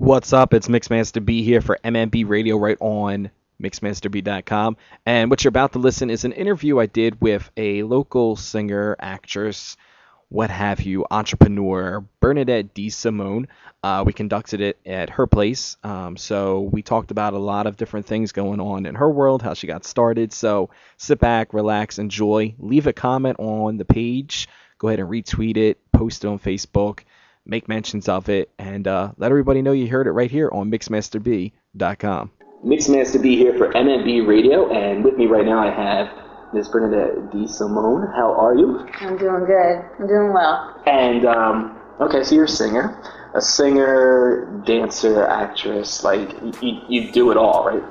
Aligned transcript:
What's 0.00 0.32
up? 0.32 0.54
It's 0.54 0.68
Mixmaster 0.68 1.22
B 1.22 1.42
here 1.42 1.60
for 1.60 1.76
MMB 1.84 2.28
Radio 2.28 2.56
right 2.56 2.76
on 2.78 3.32
mixmasterb.com. 3.60 4.76
And 5.04 5.28
what 5.28 5.42
you're 5.42 5.48
about 5.48 5.72
to 5.72 5.80
listen 5.80 6.08
is 6.08 6.24
an 6.24 6.30
interview 6.30 6.78
I 6.78 6.86
did 6.86 7.20
with 7.20 7.50
a 7.56 7.82
local 7.82 8.36
singer, 8.36 8.94
actress, 9.00 9.76
what 10.28 10.50
have 10.50 10.82
you, 10.82 11.04
entrepreneur, 11.10 12.04
Bernadette 12.20 12.74
DeSimone. 12.74 13.46
Uh, 13.82 14.04
we 14.06 14.12
conducted 14.12 14.60
it 14.60 14.78
at 14.86 15.10
her 15.10 15.26
place. 15.26 15.76
Um, 15.82 16.16
so 16.16 16.60
we 16.60 16.80
talked 16.80 17.10
about 17.10 17.34
a 17.34 17.38
lot 17.38 17.66
of 17.66 17.76
different 17.76 18.06
things 18.06 18.30
going 18.30 18.60
on 18.60 18.86
in 18.86 18.94
her 18.94 19.10
world, 19.10 19.42
how 19.42 19.54
she 19.54 19.66
got 19.66 19.84
started. 19.84 20.32
So 20.32 20.70
sit 20.96 21.18
back, 21.18 21.52
relax, 21.52 21.98
enjoy. 21.98 22.54
Leave 22.60 22.86
a 22.86 22.92
comment 22.92 23.40
on 23.40 23.78
the 23.78 23.84
page. 23.84 24.48
Go 24.78 24.86
ahead 24.86 25.00
and 25.00 25.10
retweet 25.10 25.56
it, 25.56 25.78
post 25.90 26.24
it 26.24 26.28
on 26.28 26.38
Facebook 26.38 27.00
make 27.48 27.68
mentions 27.68 28.08
of 28.08 28.28
it, 28.28 28.50
and 28.58 28.86
uh, 28.86 29.12
let 29.16 29.30
everybody 29.32 29.62
know 29.62 29.72
you 29.72 29.88
heard 29.88 30.06
it 30.06 30.12
right 30.12 30.30
here 30.30 30.50
on 30.52 30.70
MixmasterB.com. 30.70 32.30
Mixmaster 32.64 33.22
B 33.22 33.36
here 33.36 33.56
for 33.56 33.72
MMB 33.72 34.26
Radio, 34.26 34.70
and 34.72 35.04
with 35.04 35.16
me 35.16 35.26
right 35.26 35.44
now 35.44 35.58
I 35.58 35.70
have 35.70 36.08
Ms. 36.52 36.68
Bernadette 36.68 37.30
DeSimone. 37.32 38.14
How 38.14 38.34
are 38.34 38.54
you? 38.54 38.86
I'm 39.00 39.16
doing 39.16 39.44
good. 39.44 39.84
I'm 39.98 40.06
doing 40.06 40.32
well. 40.32 40.82
And, 40.86 41.24
um, 41.24 41.78
okay, 42.00 42.24
so 42.24 42.34
you're 42.34 42.44
a 42.44 42.48
singer. 42.48 43.00
A 43.34 43.40
singer, 43.40 44.62
dancer, 44.66 45.26
actress, 45.26 46.02
like, 46.02 46.30
you, 46.62 46.80
you 46.88 47.12
do 47.12 47.30
it 47.30 47.36
all, 47.36 47.66
right? 47.66 47.82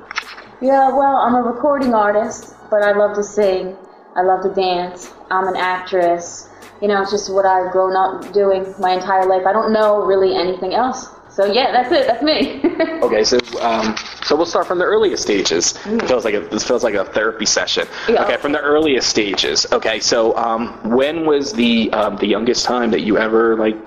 Yeah, 0.62 0.90
well, 0.90 1.18
I'm 1.18 1.36
a 1.36 1.42
recording 1.44 1.94
artist, 1.94 2.56
but 2.72 2.82
I 2.82 2.94
love 2.94 3.16
to 3.16 3.24
sing. 3.24 3.78
I 4.16 4.24
love 4.24 4.42
to 4.42 4.50
dance. 4.50 5.14
I'm 5.30 5.48
an 5.48 5.56
actress 5.56 6.50
you 6.82 6.88
know, 6.88 7.02
it's 7.02 7.12
just 7.12 7.34
what 7.34 7.46
I've 7.46 7.72
grown 7.72 7.96
up 7.96 8.34
doing 8.34 8.74
my 8.80 8.94
entire 8.94 9.26
life. 9.26 9.46
I 9.46 9.54
don't 9.54 9.74
know 9.74 10.06
really 10.06 10.36
anything 10.36 10.74
else. 10.74 11.10
So 11.38 11.46
yeah, 11.46 11.72
that's 11.72 11.92
it. 11.92 12.08
That's 12.08 12.24
me. 12.24 12.62
okay, 13.04 13.24
so 13.24 13.38
um, 13.62 13.96
so 14.24 14.36
we'll 14.36 14.48
start 14.48 14.66
from 14.66 14.80
the 14.80 14.86
earliest 14.86 15.22
stages. 15.22 15.74
Mm. 15.84 16.02
It 16.02 16.08
feels 16.08 16.26
like 16.26 16.34
a, 16.34 16.40
this 16.40 16.68
feels 16.68 16.84
like 16.84 16.96
a 16.96 17.06
therapy 17.06 17.46
session. 17.46 17.88
Yeah. 18.10 18.24
Okay, 18.24 18.38
from 18.38 18.54
the 18.54 18.60
earliest 18.60 19.08
stages. 19.08 19.68
Okay, 19.72 20.00
so 20.00 20.36
um, 20.36 20.80
when 20.84 21.28
was 21.28 21.54
the 21.54 21.94
um, 21.94 22.18
the 22.18 22.26
youngest 22.26 22.66
time 22.66 22.90
that 22.90 23.02
you 23.02 23.20
ever 23.20 23.56
like 23.56 23.78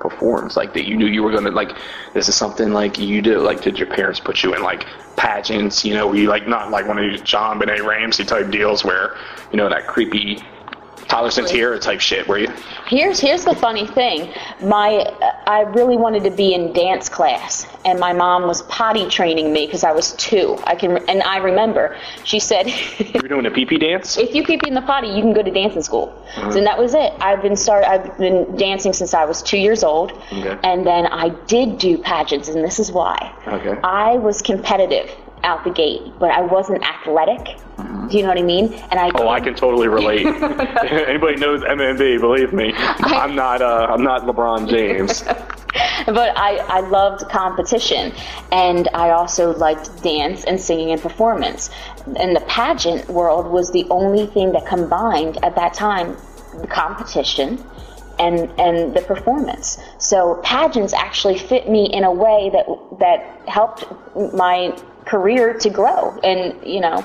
performed? 0.00 0.54
Like 0.54 0.74
that 0.74 0.86
you 0.86 0.94
knew 0.94 1.06
you 1.06 1.22
were 1.22 1.32
gonna 1.32 1.50
like 1.50 1.74
this 2.12 2.28
is 2.28 2.34
something 2.34 2.74
like 2.74 2.98
you 2.98 3.22
do. 3.22 3.38
Like 3.38 3.62
did 3.62 3.78
your 3.78 3.88
parents 3.88 4.20
put 4.20 4.42
you 4.42 4.54
in 4.54 4.62
like 4.62 4.84
pageants? 5.16 5.86
You 5.86 5.94
know, 5.94 6.08
were 6.08 6.16
you 6.16 6.28
like 6.28 6.46
not 6.46 6.70
like 6.70 6.86
one 6.86 6.98
of 6.98 7.10
these 7.10 7.22
JonBenét 7.22 7.86
Ramsey 7.86 8.24
type 8.24 8.50
deals 8.50 8.84
where 8.84 9.16
you 9.50 9.56
know 9.56 9.70
that 9.70 9.86
creepy 9.86 10.44
Toddlers 11.12 11.36
and 11.36 11.46
Tiaras 11.46 11.80
type 11.80 12.00
shit, 12.00 12.26
were 12.26 12.38
you? 12.38 12.48
Here's 12.86 13.20
here's 13.20 13.44
the 13.44 13.54
funny 13.54 13.86
thing. 13.86 14.32
My 14.62 15.04
I 15.46 15.60
really 15.60 15.98
wanted 15.98 16.24
to 16.24 16.30
be 16.30 16.54
in 16.54 16.72
dance 16.72 17.10
class, 17.10 17.66
and 17.84 18.00
my 18.00 18.14
mom 18.14 18.46
was 18.46 18.62
potty 18.62 19.06
training 19.10 19.52
me 19.52 19.66
because 19.66 19.84
I 19.84 19.92
was 19.92 20.12
two. 20.12 20.58
I 20.64 20.74
can 20.74 21.06
and 21.10 21.22
I 21.22 21.36
remember 21.36 21.98
she 22.24 22.38
said, 22.40 22.72
"You're 22.98 23.28
doing 23.28 23.44
a 23.44 23.50
pee 23.50 23.66
pee 23.66 23.76
dance. 23.76 24.16
If 24.22 24.34
you 24.34 24.42
pee 24.42 24.56
pee 24.56 24.68
in 24.68 24.74
the 24.74 24.80
potty, 24.80 25.08
you 25.08 25.20
can 25.20 25.34
go 25.34 25.42
to 25.42 25.50
dancing 25.50 25.82
school." 25.82 26.18
Uh-huh. 26.34 26.50
So 26.50 26.64
that 26.64 26.78
was 26.78 26.94
it. 26.94 27.12
I've 27.20 27.42
been 27.42 27.56
start. 27.56 27.84
I've 27.84 28.16
been 28.16 28.56
dancing 28.56 28.94
since 28.94 29.12
I 29.12 29.26
was 29.26 29.42
two 29.42 29.58
years 29.58 29.84
old, 29.84 30.12
okay. 30.32 30.58
and 30.64 30.86
then 30.86 31.06
I 31.08 31.28
did 31.46 31.76
do 31.76 31.98
pageants, 31.98 32.48
and 32.48 32.64
this 32.64 32.78
is 32.78 32.90
why. 32.90 33.34
Okay. 33.46 33.78
I 33.84 34.16
was 34.16 34.40
competitive 34.40 35.10
out 35.44 35.64
the 35.64 35.70
gate, 35.70 36.02
but 36.18 36.30
I 36.30 36.42
wasn't 36.42 36.82
athletic. 36.82 37.56
Mm-hmm. 37.76 38.08
Do 38.08 38.16
you 38.16 38.22
know 38.22 38.28
what 38.28 38.38
I 38.38 38.42
mean? 38.42 38.72
And 38.72 39.00
I 39.00 39.10
oh, 39.14 39.28
I 39.28 39.40
can 39.40 39.54
totally 39.54 39.88
relate. 39.88 40.26
Anybody 40.90 41.36
knows 41.36 41.62
MMB, 41.62 42.20
believe 42.20 42.52
me, 42.52 42.72
I, 42.74 43.24
am 43.24 43.34
not 43.34 43.62
uh, 43.62 43.86
I'm 43.90 44.02
not 44.02 44.22
LeBron 44.22 44.68
James. 44.68 45.22
but 46.06 46.36
I, 46.36 46.56
I 46.68 46.80
loved 46.80 47.28
competition 47.30 48.12
and 48.50 48.88
I 48.94 49.10
also 49.10 49.56
liked 49.56 50.02
dance 50.02 50.44
and 50.44 50.60
singing 50.60 50.90
and 50.90 51.00
performance. 51.00 51.70
And 52.16 52.36
the 52.36 52.40
pageant 52.42 53.08
world 53.08 53.46
was 53.46 53.70
the 53.70 53.86
only 53.90 54.26
thing 54.26 54.52
that 54.52 54.66
combined 54.66 55.42
at 55.44 55.54
that 55.56 55.74
time 55.74 56.16
the 56.60 56.66
competition 56.66 57.64
and 58.18 58.50
and 58.58 58.94
the 58.94 59.02
performance. 59.02 59.78
So 59.98 60.40
pageants 60.42 60.92
actually 60.92 61.38
fit 61.38 61.68
me 61.68 61.86
in 61.86 62.04
a 62.04 62.12
way 62.12 62.50
that 62.52 62.66
that 62.98 63.48
helped 63.48 63.84
my 64.34 64.76
career 65.04 65.54
to 65.54 65.70
grow 65.70 66.18
and 66.22 66.64
you 66.66 66.80
know 66.80 67.04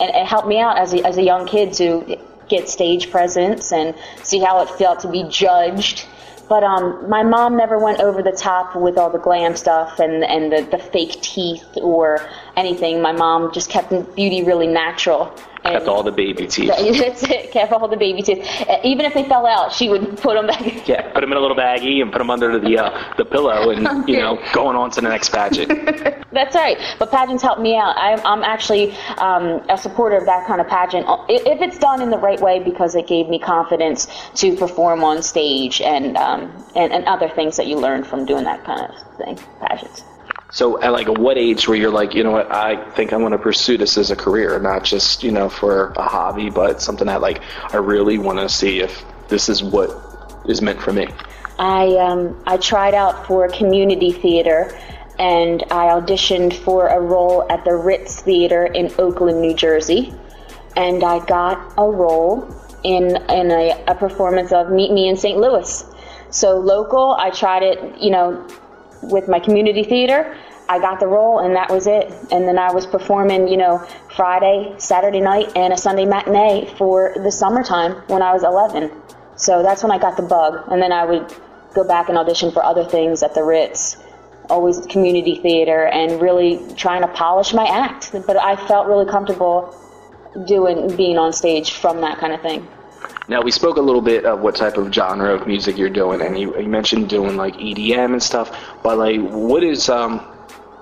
and 0.00 0.10
it 0.10 0.26
helped 0.26 0.46
me 0.46 0.58
out 0.60 0.78
as 0.78 0.94
a, 0.94 1.04
as 1.04 1.18
a 1.18 1.22
young 1.22 1.46
kid 1.46 1.72
to 1.74 2.16
get 2.48 2.68
stage 2.68 3.10
presence 3.10 3.72
and 3.72 3.94
see 4.22 4.38
how 4.38 4.62
it 4.62 4.70
felt 4.70 5.00
to 5.00 5.10
be 5.10 5.24
judged 5.28 6.06
but 6.52 6.64
um, 6.64 7.08
my 7.08 7.22
mom 7.22 7.56
never 7.56 7.78
went 7.78 8.00
over 8.00 8.22
the 8.22 8.32
top 8.32 8.76
with 8.76 8.98
all 8.98 9.08
the 9.08 9.18
glam 9.18 9.56
stuff 9.56 9.98
and, 9.98 10.22
and 10.22 10.52
the, 10.52 10.68
the 10.70 10.76
fake 10.76 11.22
teeth 11.22 11.64
or 11.76 12.28
anything. 12.56 13.00
My 13.00 13.12
mom 13.12 13.54
just 13.54 13.70
kept 13.70 13.88
beauty 14.14 14.42
really 14.42 14.66
natural. 14.66 15.34
And 15.64 15.74
kept 15.74 15.88
all 15.88 16.02
the 16.02 16.12
baby 16.12 16.46
teeth. 16.46 16.68
That's 16.98 17.22
it. 17.22 17.52
Kept 17.52 17.72
all 17.72 17.86
the 17.88 17.96
baby 17.96 18.22
teeth. 18.22 18.44
Even 18.82 19.06
if 19.06 19.14
they 19.14 19.24
fell 19.24 19.46
out, 19.46 19.72
she 19.72 19.88
would 19.88 20.18
put 20.18 20.34
them 20.34 20.48
back. 20.48 20.88
Yeah, 20.88 21.12
put 21.12 21.20
them 21.20 21.30
in 21.30 21.38
a 21.38 21.40
little 21.40 21.56
baggie 21.56 22.02
and 22.02 22.10
put 22.10 22.18
them 22.18 22.30
under 22.30 22.58
the 22.58 22.78
uh, 22.78 23.14
the 23.16 23.24
pillow, 23.24 23.70
and 23.70 24.08
you 24.08 24.16
know, 24.16 24.42
going 24.52 24.76
on 24.76 24.90
to 24.92 25.00
the 25.00 25.08
next 25.08 25.30
pageant. 25.30 25.68
That's 26.32 26.54
right. 26.56 26.78
But 26.98 27.10
pageants 27.10 27.42
help 27.42 27.60
me 27.60 27.76
out. 27.76 27.94
I'm, 27.96 28.20
I'm 28.24 28.42
actually 28.42 28.92
um, 29.18 29.62
a 29.68 29.76
supporter 29.78 30.16
of 30.16 30.24
that 30.26 30.46
kind 30.46 30.60
of 30.60 30.66
pageant 30.66 31.06
if 31.28 31.60
it's 31.60 31.78
done 31.78 32.02
in 32.02 32.10
the 32.10 32.18
right 32.18 32.40
way 32.40 32.58
because 32.58 32.94
it 32.94 33.06
gave 33.06 33.28
me 33.28 33.38
confidence 33.38 34.08
to 34.36 34.56
perform 34.56 35.04
on 35.04 35.22
stage 35.22 35.80
and 35.80 36.16
um, 36.16 36.64
and, 36.74 36.92
and 36.92 37.04
other 37.04 37.28
things 37.28 37.56
that 37.56 37.66
you 37.66 37.76
learn 37.76 38.02
from 38.02 38.24
doing 38.24 38.44
that 38.44 38.64
kind 38.64 38.80
of 38.80 39.16
thing, 39.18 39.38
pageants. 39.60 40.04
So 40.52 40.80
at 40.82 40.92
like 40.92 41.08
what 41.08 41.38
age 41.38 41.66
where 41.66 41.78
you're 41.78 41.90
like, 41.90 42.14
you 42.14 42.22
know 42.22 42.30
what, 42.30 42.52
I 42.52 42.76
think 42.90 43.12
I'm 43.12 43.20
going 43.20 43.32
to 43.32 43.38
pursue 43.38 43.78
this 43.78 43.96
as 43.96 44.10
a 44.10 44.16
career, 44.16 44.58
not 44.60 44.84
just, 44.84 45.24
you 45.24 45.32
know, 45.32 45.48
for 45.48 45.92
a 45.96 46.02
hobby, 46.02 46.50
but 46.50 46.82
something 46.82 47.06
that 47.06 47.22
like 47.22 47.40
I 47.72 47.78
really 47.78 48.18
want 48.18 48.38
to 48.38 48.50
see 48.50 48.80
if 48.80 49.02
this 49.28 49.48
is 49.48 49.62
what 49.62 49.90
is 50.46 50.60
meant 50.60 50.80
for 50.80 50.92
me. 50.92 51.08
I 51.58 51.96
um, 51.96 52.38
I 52.46 52.58
tried 52.58 52.92
out 52.92 53.26
for 53.26 53.48
community 53.48 54.12
theater 54.12 54.78
and 55.18 55.62
I 55.70 55.86
auditioned 55.86 56.52
for 56.52 56.88
a 56.88 57.00
role 57.00 57.46
at 57.50 57.64
the 57.64 57.74
Ritz 57.74 58.20
Theater 58.20 58.66
in 58.66 58.92
Oakland, 58.98 59.40
New 59.40 59.54
Jersey. 59.54 60.12
And 60.76 61.02
I 61.02 61.24
got 61.24 61.72
a 61.78 61.88
role 61.88 62.54
in 62.82 63.16
in 63.30 63.50
a, 63.50 63.84
a 63.88 63.94
performance 63.94 64.52
of 64.52 64.70
Meet 64.70 64.92
Me 64.92 65.08
in 65.08 65.16
St. 65.16 65.38
Louis. 65.38 65.84
So 66.28 66.58
local, 66.58 67.14
I 67.18 67.30
tried 67.30 67.62
it, 67.62 67.98
you 67.98 68.10
know, 68.10 68.46
with 69.02 69.28
my 69.28 69.40
community 69.40 69.84
theater. 69.84 70.36
I 70.68 70.78
got 70.78 71.00
the 71.00 71.06
role 71.06 71.40
and 71.40 71.54
that 71.56 71.70
was 71.70 71.86
it. 71.86 72.12
And 72.30 72.46
then 72.48 72.58
I 72.58 72.72
was 72.72 72.86
performing, 72.86 73.48
you 73.48 73.56
know, 73.56 73.86
Friday, 74.14 74.74
Saturday 74.78 75.20
night, 75.20 75.52
and 75.56 75.72
a 75.72 75.76
Sunday 75.76 76.04
matinee 76.04 76.72
for 76.78 77.12
the 77.16 77.30
summertime 77.30 77.92
when 78.06 78.22
I 78.22 78.32
was 78.32 78.42
11. 78.44 78.90
So 79.36 79.62
that's 79.62 79.82
when 79.82 79.92
I 79.92 79.98
got 79.98 80.16
the 80.16 80.22
bug. 80.22 80.64
And 80.70 80.80
then 80.80 80.92
I 80.92 81.04
would 81.04 81.34
go 81.74 81.84
back 81.84 82.08
and 82.08 82.16
audition 82.16 82.50
for 82.52 82.62
other 82.62 82.84
things 82.84 83.22
at 83.22 83.34
the 83.34 83.42
Ritz, 83.42 83.96
always 84.48 84.78
community 84.86 85.36
theater, 85.36 85.86
and 85.86 86.20
really 86.20 86.60
trying 86.76 87.02
to 87.02 87.08
polish 87.08 87.52
my 87.52 87.64
act. 87.64 88.12
But 88.12 88.36
I 88.36 88.56
felt 88.56 88.86
really 88.86 89.06
comfortable 89.06 89.74
doing 90.46 90.96
being 90.96 91.18
on 91.18 91.32
stage 91.32 91.72
from 91.72 92.00
that 92.00 92.18
kind 92.18 92.32
of 92.32 92.40
thing. 92.40 92.66
Now 93.28 93.40
we 93.40 93.50
spoke 93.50 93.76
a 93.76 93.80
little 93.80 94.00
bit 94.00 94.24
of 94.24 94.40
what 94.40 94.56
type 94.56 94.76
of 94.76 94.92
genre 94.92 95.34
of 95.34 95.46
music 95.46 95.78
you're 95.78 95.90
doing, 95.90 96.20
and 96.20 96.38
you, 96.38 96.58
you 96.58 96.68
mentioned 96.68 97.08
doing 97.08 97.36
like 97.36 97.54
EDM 97.54 98.12
and 98.12 98.22
stuff. 98.22 98.56
But 98.82 98.98
like, 98.98 99.20
what 99.20 99.62
is 99.62 99.88
um, 99.88 100.26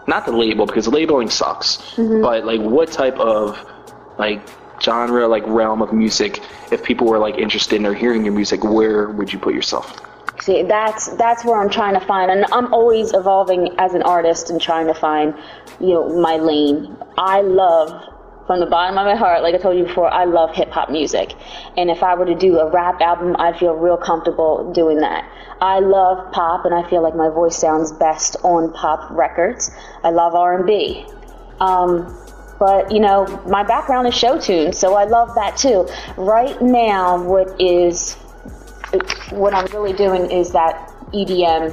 not 0.06 0.24
the 0.24 0.32
label 0.32 0.66
because 0.66 0.88
labeling 0.88 1.30
sucks, 1.30 1.76
mm-hmm. 1.96 2.22
but 2.22 2.44
like, 2.44 2.60
what 2.60 2.90
type 2.90 3.18
of 3.18 3.58
like 4.18 4.40
genre, 4.82 5.28
like 5.28 5.44
realm 5.46 5.82
of 5.82 5.92
music? 5.92 6.42
If 6.72 6.82
people 6.82 7.06
were 7.06 7.18
like 7.18 7.36
interested 7.36 7.76
in 7.76 7.86
or 7.86 7.94
hearing 7.94 8.24
your 8.24 8.34
music, 8.34 8.64
where 8.64 9.10
would 9.10 9.32
you 9.32 9.38
put 9.38 9.54
yourself? 9.54 10.00
See, 10.40 10.62
that's 10.62 11.08
that's 11.16 11.44
where 11.44 11.60
I'm 11.60 11.68
trying 11.68 11.92
to 11.92 12.00
find, 12.06 12.30
and 12.30 12.46
I'm 12.52 12.72
always 12.72 13.12
evolving 13.12 13.78
as 13.78 13.92
an 13.92 14.02
artist 14.02 14.48
and 14.48 14.58
trying 14.58 14.86
to 14.86 14.94
find, 14.94 15.34
you 15.78 15.92
know, 15.92 16.20
my 16.20 16.36
lane. 16.36 16.96
I 17.18 17.42
love 17.42 18.14
from 18.50 18.58
the 18.58 18.66
bottom 18.66 18.98
of 18.98 19.06
my 19.06 19.14
heart, 19.14 19.44
like 19.44 19.54
I 19.54 19.58
told 19.58 19.78
you 19.78 19.84
before, 19.84 20.12
I 20.12 20.24
love 20.24 20.52
hip 20.52 20.70
hop 20.70 20.90
music. 20.90 21.36
And 21.76 21.88
if 21.88 22.02
I 22.02 22.16
were 22.16 22.26
to 22.26 22.34
do 22.34 22.58
a 22.58 22.68
rap 22.68 23.00
album, 23.00 23.36
I'd 23.38 23.56
feel 23.56 23.74
real 23.74 23.96
comfortable 23.96 24.72
doing 24.72 24.98
that. 25.02 25.24
I 25.60 25.78
love 25.78 26.32
pop, 26.32 26.64
and 26.64 26.74
I 26.74 26.82
feel 26.90 27.00
like 27.00 27.14
my 27.14 27.28
voice 27.28 27.56
sounds 27.56 27.92
best 27.92 28.36
on 28.42 28.72
pop 28.72 29.08
records. 29.12 29.70
I 30.02 30.10
love 30.10 30.34
R&B. 30.34 31.06
Um, 31.60 32.12
but 32.58 32.90
you 32.90 32.98
know, 32.98 33.24
my 33.46 33.62
background 33.62 34.08
is 34.08 34.16
show 34.16 34.40
tunes, 34.40 34.76
so 34.76 34.96
I 34.96 35.04
love 35.04 35.32
that 35.36 35.56
too. 35.56 35.88
Right 36.16 36.60
now, 36.60 37.22
what 37.22 37.54
is 37.60 38.14
what 39.30 39.54
I'm 39.54 39.66
really 39.66 39.92
doing 39.92 40.28
is 40.28 40.50
that 40.50 40.92
EDM, 41.14 41.72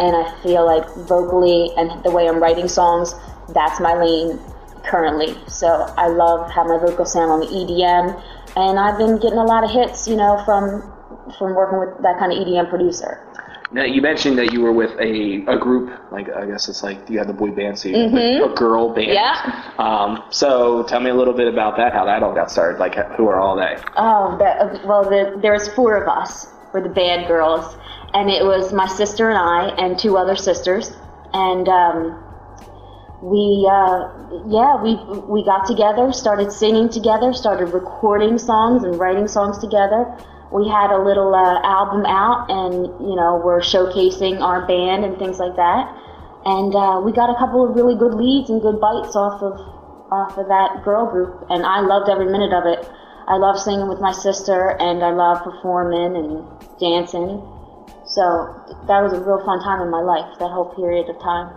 and 0.00 0.16
I 0.16 0.42
feel 0.42 0.66
like 0.66 0.92
vocally 1.06 1.70
and 1.76 2.02
the 2.02 2.10
way 2.10 2.28
I'm 2.28 2.42
writing 2.42 2.66
songs, 2.66 3.14
that's 3.54 3.78
my 3.78 3.94
lane 3.94 4.40
currently. 4.84 5.36
So 5.48 5.68
I 5.96 6.08
love 6.08 6.50
how 6.50 6.64
my 6.64 6.78
vocals 6.78 7.12
sound 7.12 7.30
on 7.30 7.40
the 7.40 7.46
EDM, 7.46 8.22
and 8.56 8.78
I've 8.78 8.98
been 8.98 9.18
getting 9.18 9.38
a 9.38 9.44
lot 9.44 9.64
of 9.64 9.70
hits, 9.70 10.08
you 10.08 10.16
know, 10.16 10.42
from 10.44 10.92
from 11.38 11.54
working 11.54 11.78
with 11.78 12.02
that 12.02 12.18
kind 12.18 12.32
of 12.32 12.38
EDM 12.38 12.68
producer. 12.68 13.26
Now 13.72 13.84
you 13.84 14.02
mentioned 14.02 14.36
that 14.38 14.52
you 14.52 14.62
were 14.62 14.72
with 14.72 14.90
a, 14.98 15.44
a 15.46 15.56
group, 15.56 15.96
like 16.10 16.28
I 16.28 16.44
guess 16.46 16.68
it's 16.68 16.82
like 16.82 17.08
you 17.08 17.18
had 17.18 17.28
the 17.28 17.32
boy 17.32 17.50
band, 17.50 17.78
so 17.78 17.88
you 17.88 17.96
mm-hmm. 17.96 18.50
a 18.50 18.54
girl 18.56 18.92
band. 18.92 19.12
Yeah. 19.12 19.72
Um, 19.78 20.24
so 20.30 20.82
tell 20.84 20.98
me 20.98 21.10
a 21.10 21.14
little 21.14 21.34
bit 21.34 21.46
about 21.46 21.76
that, 21.76 21.92
how 21.92 22.04
that 22.04 22.24
all 22.24 22.34
got 22.34 22.50
started. 22.50 22.80
Like, 22.80 22.96
who 23.16 23.28
are 23.28 23.38
all 23.38 23.56
they? 23.56 23.76
Oh, 23.96 24.36
that, 24.38 24.84
well, 24.84 25.04
the, 25.04 25.38
there 25.40 25.52
was 25.52 25.68
four 25.68 25.96
of 25.96 26.08
us. 26.08 26.48
We're 26.72 26.82
the 26.82 26.88
band 26.88 27.28
girls, 27.28 27.76
and 28.12 28.28
it 28.28 28.44
was 28.44 28.72
my 28.72 28.88
sister 28.88 29.30
and 29.30 29.38
I 29.38 29.68
and 29.76 29.96
two 29.96 30.16
other 30.16 30.34
sisters, 30.34 30.90
and 31.32 31.68
um, 31.68 32.24
we, 33.22 33.68
uh, 33.68 34.08
yeah, 34.48 34.80
we 34.80 34.96
we 35.28 35.44
got 35.44 35.66
together, 35.66 36.10
started 36.12 36.50
singing 36.50 36.88
together, 36.88 37.34
started 37.34 37.66
recording 37.66 38.38
songs 38.38 38.82
and 38.82 38.98
writing 38.98 39.28
songs 39.28 39.58
together. 39.58 40.08
We 40.50 40.68
had 40.68 40.90
a 40.90 40.96
little 40.96 41.34
uh, 41.34 41.60
album 41.60 42.06
out 42.06 42.48
and 42.48 42.88
you 43.04 43.14
know 43.14 43.40
we're 43.44 43.60
showcasing 43.60 44.40
our 44.40 44.66
band 44.66 45.04
and 45.04 45.18
things 45.18 45.38
like 45.38 45.54
that. 45.56 45.84
And 46.46 46.74
uh, 46.74 47.02
we 47.04 47.12
got 47.12 47.28
a 47.28 47.36
couple 47.36 47.68
of 47.68 47.76
really 47.76 47.94
good 47.94 48.14
leads 48.16 48.48
and 48.48 48.62
good 48.62 48.80
bites 48.80 49.14
off 49.14 49.42
of 49.44 49.60
off 50.10 50.38
of 50.38 50.48
that 50.48 50.82
girl 50.82 51.04
group. 51.04 51.44
And 51.50 51.66
i 51.66 51.80
loved 51.80 52.08
every 52.08 52.32
minute 52.32 52.56
of 52.56 52.64
it. 52.64 52.88
I 53.28 53.36
love 53.36 53.60
singing 53.60 53.86
with 53.86 54.00
my 54.00 54.12
sister 54.12 54.80
and 54.80 55.04
i 55.04 55.12
love 55.12 55.44
performing 55.44 56.16
and 56.16 56.48
dancing. 56.80 57.44
So 58.08 58.48
that 58.88 59.04
was 59.04 59.12
a 59.12 59.20
real 59.20 59.44
fun 59.44 59.60
time 59.60 59.82
in 59.82 59.90
my 59.90 60.00
life 60.00 60.38
that 60.40 60.48
whole 60.48 60.72
period 60.74 61.10
of 61.10 61.20
time 61.20 61.52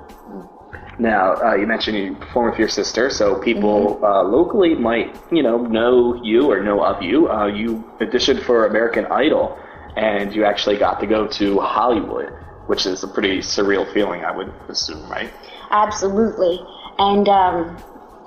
now, 1.00 1.36
uh, 1.36 1.56
you 1.56 1.66
mentioned 1.66 1.98
you 1.98 2.16
perform 2.16 2.52
with 2.52 2.60
your 2.60 2.70
sister, 2.70 3.10
so 3.10 3.40
people 3.42 3.96
mm-hmm. 3.96 4.04
uh, 4.04 4.24
locally 4.24 4.76
might, 4.76 5.16
you 5.32 5.42
know, 5.42 5.58
know 5.58 6.22
you 6.24 6.52
or 6.52 6.62
know 6.64 6.84
of 6.84 7.02
you. 7.02 7.30
Uh, 7.30 7.48
you 7.48 7.84
auditioned 8.00 8.44
for 8.44 8.68
American 8.68 9.06
Idol, 9.08 9.58
and 9.96 10.36
you 10.36 10.46
actually 10.46 10.78
got 10.78 11.00
to 11.00 11.08
go 11.08 11.28
to 11.28 11.60
Hollywood, 11.60 12.32
which 12.68 12.86
is 12.86 13.04
a 13.04 13.08
pretty 13.08 13.40
surreal 13.40 13.92
feeling, 13.94 14.24
I 14.24 14.36
would 14.36 14.54
assume, 14.70 15.10
right? 15.10 15.32
Absolutely. 15.72 16.60
And, 17.00 17.28
um, 17.28 17.78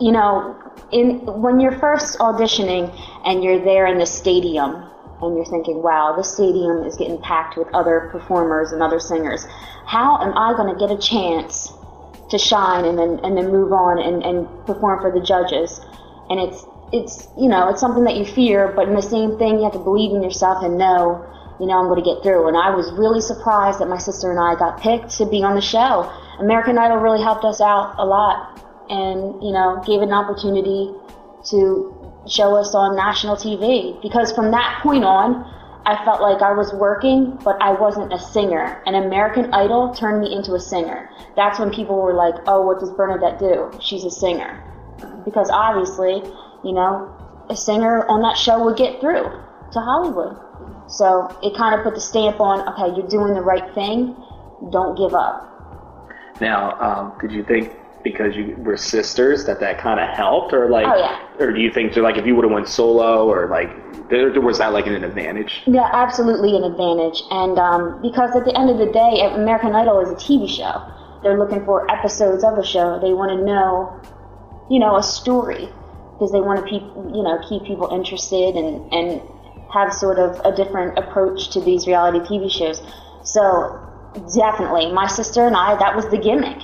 you 0.00 0.10
know, 0.10 0.56
in 0.90 1.24
when 1.24 1.60
you're 1.60 1.78
first 1.78 2.18
auditioning 2.18 2.92
and 3.24 3.44
you're 3.44 3.64
there 3.64 3.86
in 3.86 3.98
the 3.98 4.06
stadium, 4.06 4.90
and 5.22 5.34
you're 5.34 5.46
thinking, 5.46 5.82
wow, 5.82 6.14
this 6.16 6.34
stadium 6.34 6.82
is 6.84 6.96
getting 6.96 7.18
packed 7.22 7.56
with 7.56 7.68
other 7.72 8.08
performers 8.12 8.72
and 8.72 8.82
other 8.82 9.00
singers. 9.00 9.46
How 9.86 10.20
am 10.20 10.36
I 10.36 10.52
going 10.56 10.74
to 10.74 10.78
get 10.78 10.90
a 10.90 10.98
chance 11.00 11.72
to 12.30 12.38
shine 12.38 12.84
and 12.84 12.98
then 12.98 13.20
and 13.22 13.36
then 13.36 13.50
move 13.50 13.72
on 13.72 13.98
and, 13.98 14.22
and 14.22 14.46
perform 14.66 15.00
for 15.00 15.12
the 15.12 15.24
judges. 15.24 15.80
And 16.28 16.40
it's 16.40 16.64
it's 16.92 17.28
you 17.38 17.48
know 17.48 17.68
it's 17.68 17.80
something 17.80 18.04
that 18.04 18.16
you 18.16 18.24
fear, 18.24 18.72
but 18.74 18.88
in 18.88 18.94
the 18.94 19.02
same 19.02 19.38
thing 19.38 19.58
you 19.58 19.64
have 19.64 19.72
to 19.72 19.78
believe 19.78 20.12
in 20.12 20.22
yourself 20.22 20.62
and 20.62 20.78
know 20.78 21.24
you 21.60 21.66
know 21.66 21.78
I'm 21.78 21.86
going 21.86 22.02
to 22.02 22.08
get 22.08 22.22
through. 22.22 22.48
And 22.48 22.56
I 22.56 22.74
was 22.74 22.92
really 22.98 23.20
surprised 23.20 23.80
that 23.80 23.88
my 23.88 23.98
sister 23.98 24.30
and 24.30 24.40
I 24.40 24.54
got 24.58 24.80
picked 24.80 25.10
to 25.18 25.26
be 25.26 25.42
on 25.42 25.54
the 25.54 25.62
show. 25.62 26.10
American 26.38 26.78
Idol 26.78 26.98
really 26.98 27.22
helped 27.22 27.44
us 27.44 27.60
out 27.60 27.94
a 27.98 28.04
lot, 28.04 28.60
and 28.90 29.42
you 29.42 29.52
know 29.52 29.82
gave 29.86 30.02
an 30.02 30.12
opportunity 30.12 30.92
to 31.50 31.94
show 32.28 32.56
us 32.56 32.74
on 32.74 32.96
national 32.96 33.36
TV 33.36 34.00
because 34.02 34.32
from 34.32 34.50
that 34.50 34.80
point 34.82 35.04
on 35.04 35.46
I 35.86 36.04
felt 36.04 36.20
like 36.20 36.42
I 36.42 36.52
was 36.52 36.72
working, 36.72 37.38
but 37.44 37.56
I 37.62 37.70
wasn't 37.70 38.12
a 38.12 38.18
singer. 38.18 38.82
And 38.86 38.96
American 38.96 39.54
Idol 39.54 39.94
turned 39.94 40.20
me 40.20 40.34
into 40.34 40.54
a 40.54 40.60
singer. 40.60 41.08
That's 41.36 41.60
when 41.60 41.70
people 41.70 42.02
were 42.02 42.12
like, 42.12 42.34
oh, 42.48 42.62
what 42.62 42.80
does 42.80 42.90
Bernadette 42.90 43.38
do? 43.38 43.70
She's 43.80 44.04
a 44.04 44.10
singer. 44.10 44.62
Because 45.24 45.48
obviously, 45.48 46.22
you 46.64 46.72
know, 46.72 47.14
a 47.48 47.54
singer 47.54 48.04
on 48.08 48.20
that 48.22 48.36
show 48.36 48.64
would 48.64 48.76
get 48.76 49.00
through 49.00 49.30
to 49.72 49.80
Hollywood. 49.80 50.36
So 50.88 51.28
it 51.40 51.56
kind 51.56 51.74
of 51.76 51.84
put 51.84 51.94
the 51.94 52.00
stamp 52.00 52.40
on, 52.40 52.68
okay, 52.68 52.96
you're 52.96 53.08
doing 53.08 53.34
the 53.34 53.42
right 53.42 53.72
thing. 53.72 54.16
Don't 54.70 54.98
give 54.98 55.14
up. 55.14 55.46
Now, 56.40 56.72
um, 56.80 57.18
did 57.20 57.30
you 57.30 57.44
think 57.44 57.72
because 58.12 58.36
you 58.36 58.54
were 58.58 58.76
sisters 58.76 59.46
that 59.46 59.58
that 59.58 59.78
kind 59.78 59.98
of 59.98 60.08
helped, 60.10 60.52
or 60.52 60.70
like, 60.70 60.86
oh, 60.86 60.96
yeah. 60.96 61.44
or 61.44 61.52
do 61.52 61.60
you 61.60 61.72
think 61.72 61.96
like 61.96 62.16
if 62.16 62.24
you 62.24 62.36
would 62.36 62.44
have 62.44 62.52
went 62.52 62.68
solo, 62.68 63.28
or 63.28 63.48
like, 63.48 63.68
there, 64.10 64.40
was 64.40 64.58
that 64.58 64.72
like 64.72 64.86
an 64.86 65.02
advantage? 65.02 65.62
Yeah, 65.66 65.90
absolutely 65.92 66.54
an 66.54 66.62
advantage, 66.62 67.20
and 67.30 67.58
um, 67.58 68.00
because 68.02 68.36
at 68.36 68.44
the 68.44 68.56
end 68.56 68.70
of 68.70 68.78
the 68.78 68.86
day, 68.86 69.28
American 69.34 69.74
Idol 69.74 69.98
is 69.98 70.10
a 70.10 70.14
TV 70.14 70.48
show. 70.48 70.86
They're 71.24 71.36
looking 71.36 71.64
for 71.64 71.90
episodes 71.90 72.44
of 72.44 72.56
a 72.58 72.64
show. 72.64 73.00
They 73.00 73.12
want 73.12 73.32
to 73.36 73.44
know, 73.44 74.00
you 74.70 74.78
know, 74.78 74.96
a 74.96 75.02
story 75.02 75.68
because 76.12 76.30
they 76.30 76.40
want 76.40 76.62
to 76.62 76.70
keep, 76.70 76.82
you 76.82 77.24
know, 77.26 77.42
keep 77.48 77.64
people 77.64 77.88
interested 77.90 78.54
and 78.54 78.92
and 78.94 79.20
have 79.74 79.92
sort 79.92 80.20
of 80.20 80.40
a 80.44 80.54
different 80.54 80.96
approach 80.96 81.50
to 81.50 81.60
these 81.60 81.88
reality 81.88 82.20
TV 82.20 82.48
shows. 82.48 82.80
So 83.24 83.82
definitely, 84.32 84.92
my 84.92 85.08
sister 85.08 85.44
and 85.44 85.56
I, 85.56 85.74
that 85.74 85.96
was 85.96 86.06
the 86.06 86.18
gimmick 86.18 86.62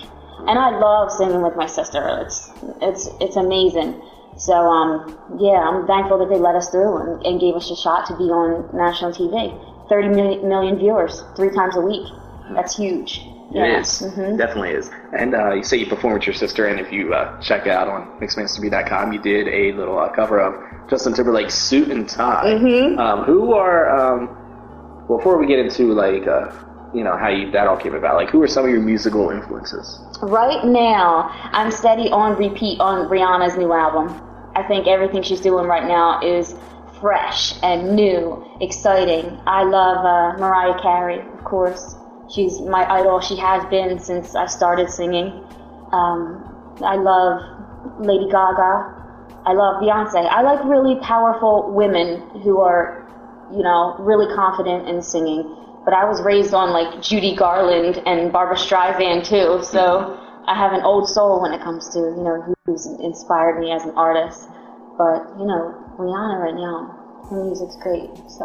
and 0.49 0.59
I 0.59 0.71
love 0.71 1.11
singing 1.11 1.43
with 1.43 1.57
my 1.57 1.67
sister. 1.67 2.25
It's 2.25 2.51
it's 2.81 3.09
it's 3.21 3.37
amazing. 3.37 4.01
So 4.37 4.55
um, 4.55 5.19
yeah, 5.39 5.61
I'm 5.61 5.87
thankful 5.87 6.19
that 6.19 6.29
they 6.29 6.39
let 6.39 6.55
us 6.55 6.71
through 6.71 6.97
and, 6.97 7.27
and 7.27 7.41
gave 7.41 7.55
us 7.55 7.71
a 7.71 7.77
shot 7.77 8.07
to 8.07 8.17
be 8.17 8.25
on 8.25 8.75
national 8.77 9.13
TV. 9.13 9.53
30 9.89 10.09
million, 10.09 10.49
million 10.49 10.79
viewers, 10.79 11.23
three 11.37 11.51
times 11.51 11.77
a 11.77 11.81
week. 11.81 12.07
That's 12.55 12.77
huge. 12.77 13.21
It 13.51 13.57
yeah. 13.57 13.81
is. 13.81 14.01
Mm-hmm. 14.01 14.37
Definitely 14.37 14.71
is. 14.71 14.91
And 15.17 15.35
uh, 15.35 15.53
you 15.53 15.63
say 15.63 15.77
you 15.77 15.87
perform 15.87 16.15
with 16.15 16.27
your 16.27 16.35
sister, 16.35 16.67
and 16.67 16.81
if 16.81 16.91
you 16.91 17.13
uh, 17.13 17.39
check 17.41 17.67
out 17.67 17.89
on 17.89 18.19
mixmasterb.com, 18.19 19.13
you 19.13 19.21
did 19.21 19.49
a 19.49 19.73
little 19.77 19.99
uh, 19.99 20.09
cover 20.09 20.41
of 20.41 20.89
Justin 20.89 21.13
Timberlake's 21.13 21.55
Suit 21.55 21.91
and 21.91 22.09
Tie. 22.09 22.45
Mm-hmm. 22.47 22.99
Um, 22.99 23.25
who 23.25 23.53
are, 23.53 23.91
um, 23.95 24.27
before 25.07 25.37
we 25.37 25.47
get 25.47 25.59
into 25.59 25.93
like 25.93 26.27
uh, 26.27 26.51
you 26.95 27.03
know 27.03 27.17
how 27.17 27.29
you 27.29 27.51
that 27.53 27.67
all 27.67 27.77
came 27.77 27.95
about? 27.95 28.17
Like 28.17 28.31
who 28.31 28.43
are 28.43 28.49
some 28.49 28.65
of 28.65 28.71
your 28.71 28.81
musical 28.81 29.31
influences? 29.31 30.01
Right 30.21 30.65
now 30.65 31.31
i'm 31.53 31.71
steady 31.71 32.11
on 32.11 32.37
repeat 32.37 32.81
on 32.81 33.09
rihanna's 33.09 33.57
new 33.57 33.73
album. 33.73 34.21
I 34.55 34.63
think 34.63 34.87
everything 34.87 35.23
she's 35.23 35.41
doing 35.41 35.67
right 35.67 35.87
now 35.87 36.21
is 36.23 36.55
fresh 37.01 37.55
and 37.63 37.97
new 37.97 38.45
exciting. 38.61 39.41
I 39.47 39.65
love 39.65 40.05
uh, 40.05 40.39
mariah 40.39 40.81
carey 40.81 41.21
of 41.21 41.45
course. 41.45 41.97
She's 42.33 42.61
my 42.61 42.91
idol. 42.91 43.21
She 43.21 43.37
has 43.37 43.65
been 43.67 43.99
since 43.99 44.35
i 44.35 44.47
started 44.47 44.91
singing. 44.91 45.27
Um, 45.93 46.77
i 46.85 46.97
love 46.97 47.41
lady 48.01 48.27
gaga. 48.27 48.99
I 49.45 49.55
love 49.55 49.83
beyonce. 49.83 50.29
I 50.29 50.43
like 50.43 50.63
really 50.65 51.01
powerful 51.01 51.73
women 51.73 52.41
who 52.43 52.61
are 52.61 53.01
you 53.51 53.63
know 53.63 53.97
really 53.99 54.33
confident 54.35 54.89
in 54.89 55.03
singing 55.03 55.57
but 55.85 55.95
I 55.95 56.05
was 56.05 56.23
raised 56.23 56.55
on 56.55 56.71
like 56.71 57.03
Judy 57.03 57.35
Garland 57.35 58.03
and 58.07 58.33
Barbra 58.33 58.57
Streisand 58.57 59.27
too, 59.27 59.65
so 59.65 60.19
I 60.47 60.55
have 60.57 60.73
an 60.73 60.83
old 60.83 61.09
soul 61.09 61.43
when 61.43 61.53
it 61.53 61.61
comes 61.63 61.89
to 61.91 61.99
you 61.99 62.23
know 62.23 62.55
who's 62.67 62.87
inspired 62.87 63.61
me 63.61 63.73
as 63.73 63.85
an 63.85 63.93
artist. 63.97 64.49
But 64.99 65.27
you 65.39 65.47
know 65.47 65.75
Rihanna 65.99 66.39
right 66.41 66.55
now, 66.55 67.27
her 67.31 67.45
music's 67.45 67.77
great. 67.83 68.11
So. 68.31 68.45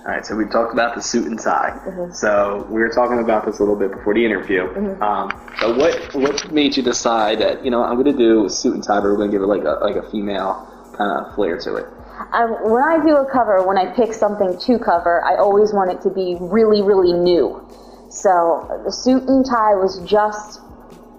All 0.00 0.06
right, 0.06 0.24
so 0.24 0.34
we 0.34 0.46
talked 0.46 0.72
about 0.72 0.94
the 0.94 1.02
suit 1.02 1.26
and 1.26 1.38
tie. 1.38 1.78
Mm-hmm. 1.84 2.12
So 2.14 2.66
we 2.70 2.80
were 2.80 2.88
talking 2.88 3.18
about 3.18 3.44
this 3.44 3.58
a 3.58 3.62
little 3.62 3.76
bit 3.76 3.92
before 3.92 4.14
the 4.14 4.24
interview. 4.24 4.62
Mm-hmm. 4.62 5.02
Um, 5.02 5.28
so 5.60 5.76
what 5.76 6.14
what 6.14 6.52
made 6.52 6.74
you 6.76 6.82
decide 6.82 7.38
that 7.40 7.64
you 7.64 7.70
know 7.70 7.84
I'm 7.84 8.00
going 8.00 8.16
to 8.16 8.18
do 8.18 8.46
a 8.46 8.50
suit 8.50 8.74
and 8.74 8.82
tie, 8.82 9.00
but 9.00 9.04
we're 9.04 9.16
going 9.16 9.30
to 9.30 9.34
give 9.34 9.42
it 9.42 9.46
like 9.46 9.64
a 9.64 9.78
like 9.84 9.96
a 9.96 10.10
female 10.10 10.66
kind 10.96 11.26
of 11.26 11.34
flair 11.34 11.58
to 11.58 11.76
it? 11.76 11.86
I, 12.32 12.44
when 12.44 12.82
I 12.82 13.02
do 13.02 13.16
a 13.16 13.24
cover, 13.30 13.66
when 13.66 13.78
I 13.78 13.94
pick 13.94 14.12
something 14.12 14.58
to 14.58 14.78
cover, 14.78 15.24
I 15.24 15.36
always 15.36 15.72
want 15.72 15.90
it 15.90 16.02
to 16.02 16.10
be 16.10 16.36
really, 16.38 16.82
really 16.82 17.12
new. 17.12 17.66
So 18.10 18.82
the 18.84 18.92
suit 18.92 19.26
and 19.28 19.44
tie 19.44 19.74
was 19.74 20.00
just, 20.00 20.60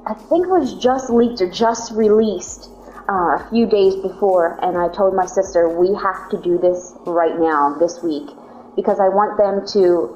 I 0.05 0.13
think 0.13 0.45
it 0.45 0.49
was 0.49 0.75
just 0.75 1.09
leaked 1.09 1.41
or 1.41 1.49
just 1.49 1.91
released 1.93 2.69
uh, 3.09 3.41
a 3.41 3.47
few 3.49 3.65
days 3.65 3.95
before, 3.95 4.59
and 4.61 4.77
I 4.77 4.89
told 4.89 5.15
my 5.15 5.25
sister 5.25 5.67
we 5.67 5.93
have 5.95 6.29
to 6.29 6.37
do 6.37 6.59
this 6.59 6.93
right 7.05 7.39
now, 7.39 7.75
this 7.79 8.03
week, 8.03 8.29
because 8.75 8.99
I 8.99 9.09
want 9.09 9.37
them 9.37 9.65
to 9.73 10.15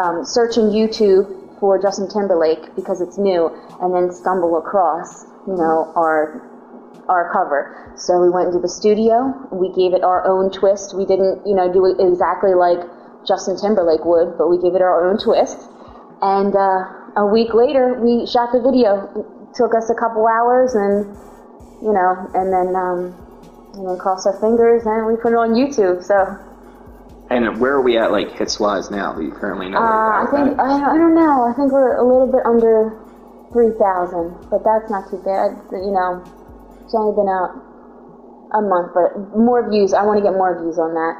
um, 0.00 0.24
search 0.24 0.56
in 0.56 0.70
YouTube 0.70 1.60
for 1.60 1.80
Justin 1.80 2.08
Timberlake 2.08 2.74
because 2.74 3.00
it's 3.00 3.18
new, 3.18 3.50
and 3.80 3.94
then 3.94 4.10
stumble 4.10 4.56
across, 4.56 5.24
you 5.46 5.54
know, 5.54 5.92
our 5.94 6.48
our 7.12 7.30
cover. 7.30 7.92
So 7.96 8.18
we 8.20 8.30
went 8.30 8.48
into 8.48 8.58
the 8.58 8.72
studio. 8.72 9.36
We 9.52 9.68
gave 9.76 9.92
it 9.92 10.02
our 10.02 10.26
own 10.26 10.50
twist. 10.50 10.96
We 10.96 11.04
didn't, 11.04 11.46
you 11.46 11.54
know, 11.54 11.70
do 11.70 11.84
it 11.86 12.00
exactly 12.00 12.54
like 12.54 12.80
Justin 13.28 13.60
Timberlake 13.60 14.04
would, 14.04 14.36
but 14.38 14.48
we 14.48 14.58
gave 14.58 14.74
it 14.74 14.82
our 14.82 15.06
own 15.06 15.18
twist. 15.18 15.60
And 16.22 16.56
uh, 16.56 17.20
a 17.20 17.26
week 17.26 17.54
later, 17.54 17.94
we 18.00 18.26
shot 18.26 18.50
the 18.52 18.60
video. 18.60 19.06
It 19.14 19.54
took 19.54 19.74
us 19.74 19.90
a 19.90 19.94
couple 19.94 20.26
hours, 20.26 20.74
and 20.74 21.06
you 21.82 21.92
know, 21.92 22.30
and 22.34 22.48
then 22.50 22.74
um, 22.74 23.14
and 23.74 23.88
then 23.88 23.98
crossed 23.98 24.26
our 24.26 24.38
fingers, 24.40 24.86
and 24.86 25.06
we 25.06 25.16
put 25.16 25.32
it 25.32 25.38
on 25.38 25.54
YouTube. 25.54 26.02
So. 26.02 26.38
And 27.30 27.60
where 27.60 27.72
are 27.72 27.80
we 27.80 27.96
at, 27.96 28.12
like 28.12 28.30
hits 28.32 28.60
wise 28.60 28.90
now? 28.90 29.14
Do 29.14 29.22
you 29.22 29.32
currently 29.32 29.70
know? 29.70 29.78
Uh, 29.78 29.80
I 29.80 30.26
think 30.30 30.58
I, 30.60 30.94
I 30.94 30.98
don't 30.98 31.14
know. 31.14 31.48
I 31.48 31.52
think 31.56 31.72
we're 31.72 31.96
a 31.96 32.04
little 32.04 32.30
bit 32.30 32.44
under 32.44 32.92
three 33.52 33.72
thousand, 33.80 34.36
but 34.50 34.62
that's 34.64 34.90
not 34.90 35.08
too 35.08 35.16
bad. 35.24 35.56
You 35.72 35.92
know, 35.92 36.22
it's 36.92 37.00
only 37.00 37.16
been 37.16 37.32
out 37.32 37.56
a 38.52 38.60
month, 38.60 38.92
but 38.92 39.16
more 39.32 39.64
views. 39.64 39.94
I 39.94 40.04
want 40.04 40.18
to 40.18 40.22
get 40.22 40.36
more 40.36 40.60
views 40.60 40.76
on 40.76 40.92
that. 40.92 41.16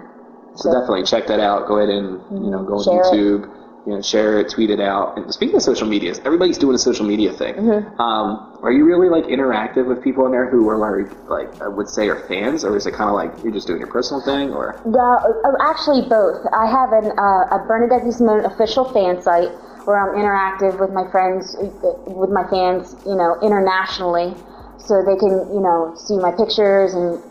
So, 0.60 0.68
so 0.68 0.80
definitely 0.80 1.04
check 1.04 1.26
that 1.28 1.40
out. 1.40 1.66
Go 1.66 1.78
ahead 1.80 1.88
and 1.88 2.20
you 2.44 2.50
know 2.52 2.62
go 2.62 2.76
on 2.76 2.84
YouTube. 2.84 3.48
you 3.86 3.94
know, 3.94 4.02
share 4.02 4.38
it, 4.38 4.48
tweet 4.48 4.70
it 4.70 4.80
out. 4.80 5.16
And 5.16 5.32
speaking 5.32 5.56
of 5.56 5.62
social 5.62 5.88
media, 5.88 6.14
everybody's 6.24 6.58
doing 6.58 6.74
a 6.74 6.78
social 6.78 7.04
media 7.04 7.32
thing. 7.32 7.54
Mm-hmm. 7.54 8.00
Um, 8.00 8.60
are 8.62 8.70
you 8.70 8.84
really 8.84 9.08
like 9.08 9.24
interactive 9.24 9.86
with 9.86 10.04
people 10.04 10.24
in 10.26 10.32
there 10.32 10.48
who 10.48 10.68
are 10.68 10.78
like, 10.78 11.10
like 11.28 11.60
I 11.60 11.66
would 11.66 11.88
say, 11.88 12.08
are 12.08 12.20
fans, 12.28 12.64
or 12.64 12.76
is 12.76 12.86
it 12.86 12.92
kind 12.94 13.10
of 13.10 13.16
like 13.16 13.32
you're 13.42 13.52
just 13.52 13.66
doing 13.66 13.80
your 13.80 13.90
personal 13.90 14.22
thing, 14.22 14.52
or? 14.52 14.76
Uh, 14.86 15.56
actually, 15.60 16.06
both. 16.08 16.46
I 16.52 16.66
have 16.66 16.92
an, 16.92 17.10
uh, 17.18 17.56
a 17.56 17.64
Bernadette 17.66 18.12
Simone 18.12 18.44
official 18.44 18.84
fan 18.92 19.20
site 19.20 19.50
where 19.82 19.98
I'm 19.98 20.14
interactive 20.14 20.78
with 20.78 20.92
my 20.92 21.10
friends, 21.10 21.56
with 22.06 22.30
my 22.30 22.46
fans, 22.48 22.94
you 23.04 23.16
know, 23.16 23.36
internationally, 23.42 24.36
so 24.84 25.02
they 25.02 25.16
can, 25.16 25.32
you 25.54 25.60
know, 25.60 25.94
see 25.96 26.18
my 26.18 26.32
pictures 26.32 26.94
and 26.94 27.22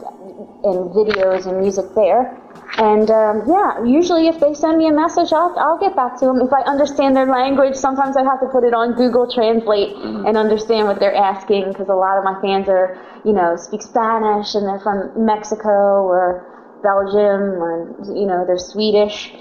and 0.63 0.93
videos 0.93 1.46
and 1.48 1.60
music 1.60 1.86
there. 1.96 2.38
And 2.77 3.12
um, 3.12 3.43
yeah, 3.48 3.84
usually 3.84 4.27
if 4.27 4.39
they 4.39 4.53
send 4.53 4.77
me 4.77 4.88
a 4.88 4.93
message, 4.93 5.34
I'll, 5.34 5.53
I'll 5.60 5.77
get 5.77 5.96
back 5.96 6.17
to 6.20 6.25
them. 6.25 6.39
If 6.41 6.53
I 6.53 6.62
understand 6.62 7.15
their 7.15 7.25
language, 7.25 7.75
sometimes 7.75 8.15
I 8.15 8.24
have 8.24 8.39
to 8.39 8.48
put 8.48 8.63
it 8.63 8.74
on 8.74 8.93
Google 8.93 9.29
Translate 9.29 9.93
mm-hmm. 9.93 10.25
and 10.25 10.38
understand 10.38 10.88
what 10.88 11.00
they're 11.00 11.15
asking 11.15 11.67
because 11.67 11.89
a 11.89 11.93
lot 11.93 12.17
of 12.17 12.24
my 12.24 12.39
fans 12.41 12.70
are, 12.70 12.96
you 13.25 13.34
know, 13.34 13.58
speak 13.58 13.81
Spanish 13.81 14.55
and 14.55 14.65
they're 14.65 14.79
from 14.79 15.12
Mexico 15.25 16.08
or 16.08 16.48
Belgium 16.81 17.60
or, 17.60 17.91
you 18.15 18.25
know, 18.25 18.46
they're 18.48 18.58
Swedish. 18.58 19.34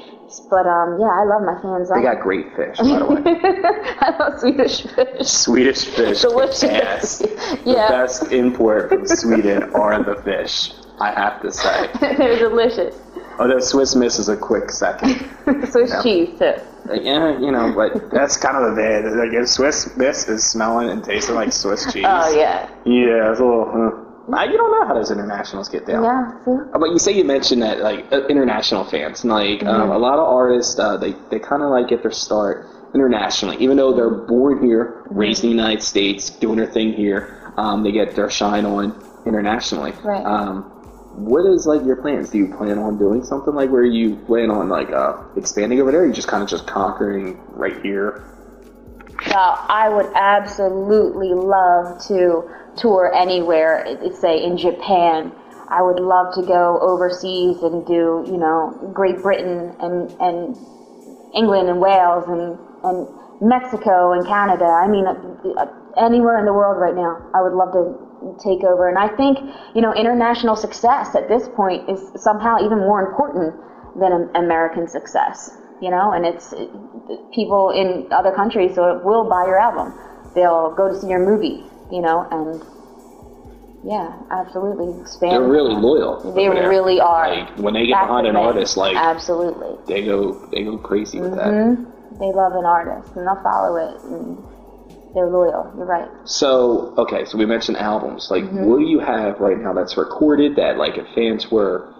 But 0.48 0.66
um, 0.66 0.98
yeah, 1.00 1.10
I 1.10 1.24
love 1.24 1.42
my 1.42 1.60
fans. 1.60 1.90
They 1.90 2.02
got 2.02 2.20
great 2.20 2.54
fish, 2.54 2.78
by 2.78 2.98
the 2.98 3.06
way. 3.06 3.22
I 4.00 4.16
love 4.18 4.38
Swedish 4.38 4.82
fish. 4.82 5.26
Swedish 5.26 5.84
fish. 5.84 6.20
Delicious. 6.20 6.62
Yes. 6.62 7.22
yeah. 7.64 7.88
The 7.88 7.88
best 7.90 8.32
import 8.32 8.88
from 8.88 9.06
Sweden 9.06 9.74
are 9.74 10.02
the 10.02 10.20
fish. 10.22 10.72
I 11.00 11.12
have 11.12 11.42
to 11.42 11.50
say. 11.50 11.90
They're 12.00 12.38
delicious. 12.38 12.94
Although 13.38 13.58
Swiss 13.58 13.96
Miss 13.96 14.18
is 14.18 14.28
a 14.28 14.36
quick 14.36 14.70
second. 14.70 15.16
Swiss 15.70 15.74
you 15.74 15.86
know? 15.86 16.02
cheese 16.02 16.38
too. 16.38 16.52
Yeah, 16.92 17.38
you 17.38 17.50
know, 17.50 17.72
but 17.74 18.10
that's 18.10 18.36
kind 18.36 18.56
of 18.56 18.70
the 18.70 18.76
bad. 18.76 19.04
Like 19.12 19.32
if 19.32 19.48
Swiss 19.48 19.96
Miss 19.96 20.28
is 20.28 20.44
smelling 20.44 20.90
and 20.90 21.02
tasting 21.02 21.34
like 21.34 21.52
Swiss 21.52 21.90
cheese. 21.92 22.04
Oh 22.06 22.36
yeah. 22.36 22.68
Yeah, 22.84 23.30
it's 23.30 23.40
a 23.40 23.44
little. 23.44 24.09
You 24.28 24.56
don't 24.56 24.70
know 24.70 24.86
how 24.86 24.94
those 24.94 25.10
internationals 25.10 25.68
get 25.68 25.86
down. 25.86 26.04
Yeah. 26.04 26.44
See? 26.44 26.50
Uh, 26.72 26.78
but 26.78 26.90
you 26.90 26.98
say 26.98 27.12
you 27.12 27.24
mentioned 27.24 27.62
that 27.62 27.80
like 27.80 28.10
uh, 28.12 28.26
international 28.26 28.84
fans, 28.84 29.24
like 29.24 29.62
um, 29.62 29.68
mm-hmm. 29.68 29.68
um, 29.68 29.90
a 29.90 29.98
lot 29.98 30.18
of 30.18 30.28
artists, 30.28 30.78
uh, 30.78 30.96
they 30.96 31.14
they 31.30 31.38
kind 31.38 31.62
of 31.62 31.70
like 31.70 31.88
get 31.88 32.02
their 32.02 32.12
start 32.12 32.66
internationally, 32.94 33.56
even 33.58 33.76
though 33.76 33.92
they're 33.92 34.10
born 34.10 34.62
here, 34.62 35.02
raised 35.10 35.42
in 35.44 35.50
the 35.50 35.56
United 35.56 35.82
States, 35.82 36.30
doing 36.30 36.56
their 36.56 36.66
thing 36.66 36.92
here. 36.92 37.52
Um, 37.56 37.82
they 37.82 37.92
get 37.92 38.14
their 38.14 38.30
shine 38.30 38.64
on 38.64 38.94
internationally. 39.26 39.92
Right. 40.02 40.24
Um, 40.24 40.62
what 41.14 41.44
is 41.46 41.66
like 41.66 41.84
your 41.84 41.96
plans? 41.96 42.30
Do 42.30 42.38
you 42.38 42.54
plan 42.54 42.78
on 42.78 42.98
doing 42.98 43.24
something 43.24 43.54
like 43.54 43.70
where 43.70 43.84
you 43.84 44.16
plan 44.26 44.50
on 44.50 44.68
like 44.68 44.90
uh, 44.90 45.22
expanding 45.36 45.80
over 45.80 45.90
there? 45.90 46.02
Or 46.02 46.06
you 46.06 46.12
just 46.12 46.28
kind 46.28 46.42
of 46.42 46.48
just 46.48 46.66
conquering 46.66 47.40
right 47.50 47.82
here? 47.82 48.24
Now, 49.28 49.64
I 49.68 49.88
would 49.88 50.10
absolutely 50.14 51.34
love 51.34 52.02
to 52.06 52.48
tour 52.80 53.12
anywhere. 53.14 53.84
Eh, 53.86 54.10
say 54.12 54.42
in 54.42 54.56
Japan, 54.56 55.32
I 55.68 55.82
would 55.82 56.00
love 56.00 56.34
to 56.34 56.42
go 56.42 56.78
overseas 56.80 57.62
and 57.62 57.86
do 57.86 58.24
you 58.26 58.38
know 58.38 58.90
Great 58.92 59.22
Britain 59.22 59.76
and 59.80 60.10
and 60.20 60.56
England 61.34 61.68
and 61.68 61.80
Wales 61.80 62.24
and 62.28 62.58
and 62.82 63.06
Mexico 63.40 64.12
and 64.12 64.26
Canada. 64.26 64.64
I 64.64 64.86
mean, 64.86 65.06
uh, 65.06 65.14
uh, 65.56 65.66
anywhere 65.96 66.38
in 66.38 66.44
the 66.44 66.52
world 66.52 66.80
right 66.80 66.94
now, 66.94 67.18
I 67.34 67.40
would 67.40 67.54
love 67.54 67.72
to 67.72 68.10
take 68.42 68.64
over. 68.64 68.88
And 68.88 68.98
I 68.98 69.08
think, 69.16 69.38
you 69.74 69.80
know, 69.80 69.94
international 69.94 70.56
success 70.56 71.14
at 71.14 71.28
this 71.28 71.48
point 71.48 71.88
is 71.88 72.00
somehow 72.16 72.58
even 72.64 72.78
more 72.78 73.00
important 73.00 73.54
than 73.98 74.30
American 74.34 74.86
success, 74.86 75.56
you 75.80 75.90
know, 75.90 76.12
and 76.12 76.26
it's 76.26 76.52
it, 76.52 76.68
people 77.32 77.70
in 77.70 78.12
other 78.12 78.30
countries 78.30 78.74
so 78.74 79.00
will 79.04 79.28
buy 79.28 79.46
your 79.46 79.58
album. 79.58 79.94
They'll 80.34 80.72
go 80.74 80.88
to 80.88 81.00
see 81.00 81.08
your 81.08 81.24
movie, 81.24 81.64
you 81.90 82.00
know, 82.00 82.26
and 82.30 82.62
yeah, 83.84 84.18
absolutely 84.30 85.00
expand. 85.00 85.32
They're 85.32 85.42
really 85.42 85.74
loyal. 85.74 86.32
They 86.34 86.48
really 86.48 87.00
are. 87.00 87.34
Like 87.34 87.58
when 87.58 87.74
they 87.74 87.86
get 87.86 88.00
behind 88.02 88.26
an 88.26 88.36
artist, 88.36 88.76
like 88.76 88.96
absolutely, 88.96 89.76
they 89.86 90.04
go 90.04 90.46
they 90.52 90.64
go 90.64 90.78
crazy 90.78 91.20
with 91.20 91.32
mm-hmm. 91.32 91.82
that. 91.82 92.18
They 92.18 92.32
love 92.32 92.52
an 92.54 92.64
artist 92.64 93.14
and 93.16 93.26
they'll 93.26 93.42
follow 93.42 93.76
it. 93.76 94.00
And, 94.04 94.44
they're 95.14 95.28
loyal. 95.28 95.72
You're 95.76 95.86
right. 95.86 96.08
So 96.24 96.94
okay, 96.96 97.24
so 97.24 97.36
we 97.36 97.46
mentioned 97.46 97.76
albums. 97.78 98.30
Like, 98.30 98.44
mm-hmm. 98.44 98.64
what 98.64 98.78
do 98.78 98.84
you 98.84 99.00
have 99.00 99.40
right 99.40 99.58
now 99.58 99.72
that's 99.72 99.96
recorded 99.96 100.56
that 100.56 100.76
like 100.76 100.98
if 100.98 101.06
fans 101.14 101.50
were 101.50 101.92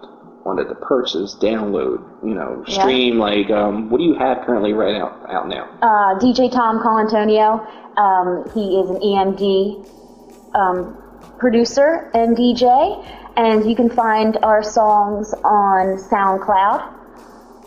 wanted 0.45 0.69
to 0.69 0.75
purchase, 0.75 1.35
download, 1.35 2.03
you 2.23 2.33
know, 2.33 2.63
stream? 2.67 3.17
Yeah. 3.17 3.23
Like, 3.23 3.49
um, 3.49 3.89
what 3.89 3.99
do 3.99 4.03
you 4.03 4.15
have 4.15 4.45
currently 4.45 4.73
right 4.73 4.95
out 4.95 5.29
out 5.29 5.47
now? 5.47 5.69
Uh, 5.81 6.19
DJ 6.19 6.51
Tom 6.51 6.79
Colantonio. 6.79 7.65
Um, 7.97 8.49
he 8.53 8.79
is 8.79 8.89
an 8.89 8.97
EMD 8.97 10.55
um, 10.55 10.97
producer 11.37 12.09
and 12.13 12.35
DJ, 12.35 13.05
and 13.37 13.69
you 13.69 13.75
can 13.75 13.89
find 13.89 14.37
our 14.43 14.63
songs 14.63 15.33
on 15.43 15.97
SoundCloud. 15.97 16.97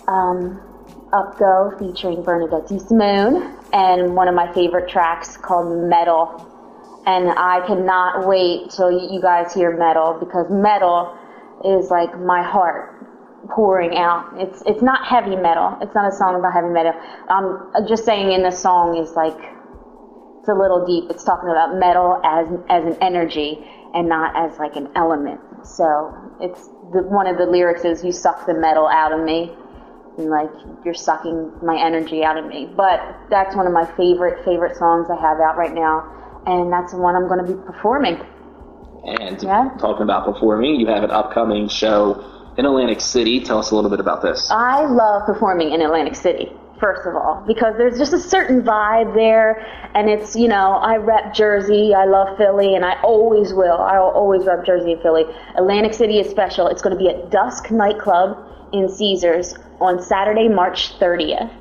Um, 0.08 0.60
Up 1.12 1.38
Go 1.38 1.74
featuring 1.78 2.22
Bernadette 2.22 2.68
Simone 2.68 3.56
and 3.72 4.14
one 4.14 4.28
of 4.28 4.34
my 4.34 4.52
favorite 4.52 4.88
tracks 4.88 5.36
called 5.36 5.88
Metal. 5.88 6.50
And 7.06 7.28
I 7.30 7.64
cannot 7.66 8.26
wait 8.26 8.70
till 8.70 8.90
you 8.90 9.20
guys 9.20 9.52
hear 9.52 9.76
Metal 9.76 10.16
because 10.18 10.50
Metal 10.50 11.16
is 11.64 11.90
like 11.90 12.18
my 12.18 12.42
heart 12.42 12.94
pouring 13.50 13.96
out. 13.96 14.32
It's 14.36 14.62
it's 14.66 14.82
not 14.82 15.06
heavy 15.06 15.36
metal. 15.36 15.76
It's 15.80 15.94
not 15.94 16.10
a 16.10 16.16
song 16.16 16.36
about 16.36 16.52
heavy 16.52 16.68
metal. 16.68 16.92
Um, 17.28 17.72
just 17.86 18.04
saying 18.04 18.32
in 18.32 18.42
the 18.42 18.50
song 18.50 18.96
is 18.96 19.12
like 19.12 19.36
it's 20.40 20.48
a 20.48 20.54
little 20.54 20.86
deep. 20.86 21.10
It's 21.10 21.24
talking 21.24 21.50
about 21.50 21.76
metal 21.76 22.20
as 22.24 22.48
as 22.68 22.84
an 22.84 23.02
energy 23.02 23.58
and 23.94 24.08
not 24.08 24.36
as 24.36 24.58
like 24.58 24.76
an 24.76 24.88
element. 24.96 25.40
So 25.64 26.12
it's 26.40 26.66
the, 26.92 27.02
one 27.02 27.26
of 27.26 27.38
the 27.38 27.46
lyrics 27.46 27.84
is 27.84 28.04
you 28.04 28.12
suck 28.12 28.46
the 28.46 28.54
metal 28.54 28.86
out 28.88 29.12
of 29.12 29.24
me 29.24 29.54
and 30.18 30.30
like 30.30 30.50
you're 30.84 30.94
sucking 30.94 31.52
my 31.62 31.78
energy 31.80 32.24
out 32.24 32.36
of 32.36 32.46
me. 32.46 32.66
But 32.66 33.00
that's 33.30 33.54
one 33.56 33.66
of 33.66 33.72
my 33.72 33.86
favorite 33.96 34.44
favorite 34.44 34.76
songs 34.76 35.08
I 35.10 35.16
have 35.20 35.40
out 35.40 35.56
right 35.56 35.74
now, 35.74 36.42
and 36.46 36.72
that's 36.72 36.92
the 36.92 36.98
one 36.98 37.16
I'm 37.16 37.28
going 37.28 37.44
to 37.44 37.52
be 37.52 37.60
performing. 37.66 38.20
And 39.06 39.42
yeah. 39.42 39.70
talking 39.78 40.02
about 40.02 40.24
performing, 40.24 40.80
you 40.80 40.86
have 40.86 41.04
an 41.04 41.10
upcoming 41.10 41.68
show 41.68 42.24
in 42.56 42.64
Atlantic 42.66 43.00
City. 43.00 43.40
Tell 43.40 43.58
us 43.58 43.70
a 43.70 43.74
little 43.74 43.90
bit 43.90 44.00
about 44.00 44.22
this. 44.22 44.50
I 44.50 44.86
love 44.86 45.26
performing 45.26 45.72
in 45.72 45.82
Atlantic 45.82 46.14
City. 46.14 46.52
First 46.80 47.06
of 47.06 47.14
all, 47.14 47.42
because 47.46 47.76
there's 47.78 47.98
just 47.98 48.12
a 48.12 48.18
certain 48.18 48.62
vibe 48.62 49.14
there, 49.14 49.64
and 49.94 50.10
it's 50.10 50.34
you 50.34 50.48
know 50.48 50.72
I 50.72 50.96
rep 50.96 51.32
Jersey, 51.32 51.94
I 51.94 52.04
love 52.04 52.36
Philly, 52.36 52.74
and 52.74 52.84
I 52.84 53.00
always 53.02 53.54
will. 53.54 53.78
I'll 53.78 54.10
always 54.10 54.44
rep 54.44 54.66
Jersey 54.66 54.92
and 54.92 55.00
Philly. 55.00 55.24
Atlantic 55.56 55.94
City 55.94 56.18
is 56.18 56.28
special. 56.28 56.66
It's 56.66 56.82
going 56.82 56.96
to 56.96 57.02
be 57.02 57.08
at 57.08 57.30
Dusk 57.30 57.70
Nightclub 57.70 58.36
in 58.72 58.88
Caesars 58.88 59.54
on 59.80 60.02
Saturday, 60.02 60.48
March 60.48 60.98
30th. 60.98 61.52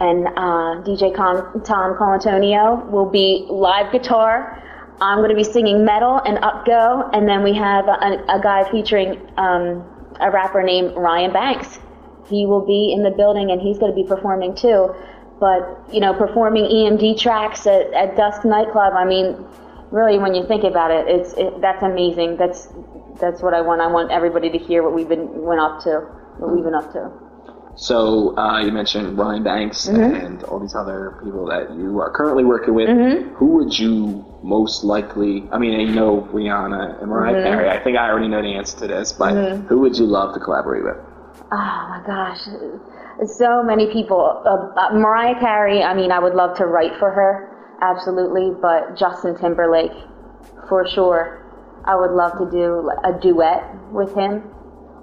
And 0.00 0.26
uh, 0.26 0.82
DJ 0.86 1.14
Com- 1.14 1.62
Tom 1.62 1.96
Colantonio 1.96 2.88
will 2.90 3.08
be 3.08 3.46
live 3.48 3.90
guitar. 3.92 4.62
I'm 5.00 5.18
going 5.18 5.30
to 5.30 5.36
be 5.36 5.44
singing 5.44 5.84
metal 5.84 6.20
and 6.24 6.38
up 6.38 6.66
go. 6.66 7.08
And 7.12 7.28
then 7.28 7.42
we 7.42 7.54
have 7.54 7.86
a, 7.86 8.24
a 8.28 8.40
guy 8.42 8.68
featuring 8.70 9.30
um, 9.36 9.84
a 10.20 10.30
rapper 10.30 10.62
named 10.62 10.94
Ryan 10.96 11.32
Banks. 11.32 11.78
He 12.28 12.46
will 12.46 12.66
be 12.66 12.92
in 12.92 13.02
the 13.02 13.10
building 13.10 13.50
and 13.50 13.60
he's 13.60 13.78
going 13.78 13.92
to 13.92 13.96
be 13.96 14.06
performing 14.06 14.54
too. 14.54 14.94
But, 15.40 15.88
you 15.92 16.00
know, 16.00 16.14
performing 16.14 16.64
EMD 16.64 17.18
tracks 17.18 17.66
at, 17.66 17.92
at 17.94 18.16
Dusk 18.16 18.44
Nightclub, 18.44 18.92
I 18.94 19.04
mean, 19.04 19.36
really, 19.90 20.18
when 20.18 20.34
you 20.34 20.46
think 20.46 20.64
about 20.64 20.90
it, 20.90 21.06
it's 21.06 21.32
it, 21.34 21.60
that's 21.60 21.82
amazing. 21.82 22.36
That's 22.36 22.68
that's 23.20 23.40
what 23.40 23.54
I 23.54 23.60
want. 23.60 23.80
I 23.80 23.86
want 23.86 24.10
everybody 24.10 24.50
to 24.50 24.58
hear 24.58 24.82
what 24.82 24.94
we've 24.94 25.08
been 25.08 25.42
went 25.42 25.60
up 25.60 25.80
to, 25.84 26.00
what 26.38 26.52
we've 26.54 26.64
been 26.64 26.74
up 26.74 26.92
to. 26.92 27.27
So 27.78 28.36
uh, 28.36 28.58
you 28.58 28.72
mentioned 28.72 29.16
Ryan 29.16 29.44
Banks 29.44 29.86
mm-hmm. 29.86 30.26
and 30.26 30.42
all 30.44 30.58
these 30.58 30.74
other 30.74 31.16
people 31.22 31.46
that 31.46 31.72
you 31.76 32.00
are 32.00 32.10
currently 32.10 32.44
working 32.44 32.74
with. 32.74 32.88
Mm-hmm. 32.88 33.36
Who 33.36 33.46
would 33.54 33.78
you 33.78 34.26
most 34.42 34.82
likely? 34.82 35.48
I 35.52 35.58
mean, 35.58 35.78
you 35.78 35.94
know 35.94 36.28
Rihanna 36.32 37.00
and 37.00 37.08
Mariah 37.08 37.34
mm-hmm. 37.34 37.44
Carey. 37.44 37.70
I 37.70 37.78
think 37.78 37.96
I 37.96 38.10
already 38.10 38.26
know 38.26 38.42
the 38.42 38.56
answer 38.56 38.80
to 38.80 38.88
this, 38.88 39.12
but 39.12 39.34
mm-hmm. 39.34 39.66
who 39.68 39.78
would 39.78 39.96
you 39.96 40.06
love 40.06 40.34
to 40.34 40.40
collaborate 40.40 40.82
with? 40.82 40.96
Oh 41.52 41.86
my 41.88 42.02
gosh, 42.04 42.40
so 43.30 43.62
many 43.62 43.92
people. 43.92 44.42
Uh, 44.44 44.74
uh, 44.76 44.98
Mariah 44.98 45.38
Carey. 45.38 45.80
I 45.80 45.94
mean, 45.94 46.10
I 46.10 46.18
would 46.18 46.34
love 46.34 46.56
to 46.58 46.66
write 46.66 46.98
for 46.98 47.12
her, 47.12 47.78
absolutely. 47.80 48.50
But 48.60 48.98
Justin 48.98 49.38
Timberlake, 49.38 49.94
for 50.68 50.84
sure. 50.88 51.44
I 51.84 51.94
would 51.94 52.10
love 52.10 52.32
to 52.38 52.50
do 52.50 52.90
a 53.04 53.18
duet 53.18 53.62
with 53.92 54.12
him 54.14 54.42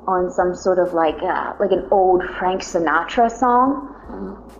on 0.07 0.31
some 0.31 0.55
sort 0.55 0.79
of 0.79 0.93
like 0.93 1.21
uh, 1.21 1.53
like 1.59 1.71
an 1.71 1.87
old 1.91 2.23
Frank 2.37 2.61
Sinatra 2.61 3.31
song 3.31 3.91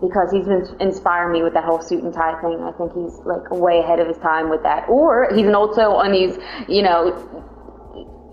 because 0.02 0.32
he's 0.32 0.46
been 0.46 0.66
inspiring 0.80 1.32
me 1.32 1.44
with 1.44 1.54
that 1.54 1.64
whole 1.64 1.82
suit 1.82 2.04
and 2.04 2.14
tie 2.14 2.40
thing. 2.42 2.62
I 2.62 2.72
think 2.72 2.94
he's 2.94 3.20
like 3.26 3.50
way 3.52 3.80
ahead 3.80 4.00
of 4.00 4.08
his 4.08 4.18
time 4.18 4.50
with 4.50 4.64
that. 4.64 4.90
Or 4.90 5.30
he's 5.34 5.48
an 5.48 5.56
also 5.56 5.94
on 5.94 6.12
these, 6.12 6.38
you 6.68 6.82
know, 6.82 7.14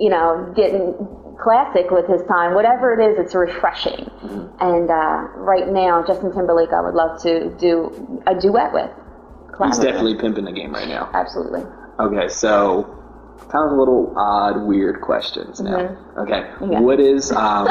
you 0.01 0.11
know, 0.11 0.53
getting 0.57 0.95
classic 1.41 1.91
with 1.91 2.07
his 2.09 2.23
time. 2.29 2.55
Whatever 2.55 2.99
it 2.99 3.13
is, 3.13 3.19
it's 3.19 3.35
refreshing. 3.35 4.11
Mm-hmm. 4.23 4.57
And 4.61 4.91
uh, 4.91 5.29
right 5.37 5.69
now, 5.69 6.05
Justin 6.07 6.33
Timberlake, 6.33 6.73
I 6.73 6.81
would 6.81 6.95
love 6.95 7.23
to 7.23 7.51
do 7.59 8.23
a 8.27 8.35
duet 8.39 8.73
with. 8.73 8.91
He's 9.65 9.79
definitely 9.79 10.17
pimping 10.17 10.47
the 10.47 10.53
game 10.53 10.73
right 10.73 10.89
now. 10.89 11.11
Absolutely. 11.13 11.63
Okay, 12.01 12.29
so 12.29 13.02
kind 13.49 13.67
of 13.67 13.73
a 13.73 13.79
little 13.79 14.15
odd, 14.17 14.63
weird 14.67 15.01
questions 15.01 15.61
now. 15.61 15.79
Mm-hmm. 15.79 16.21
Okay, 16.21 16.81
what 16.81 17.01
is 17.01 17.33
um? 17.33 17.69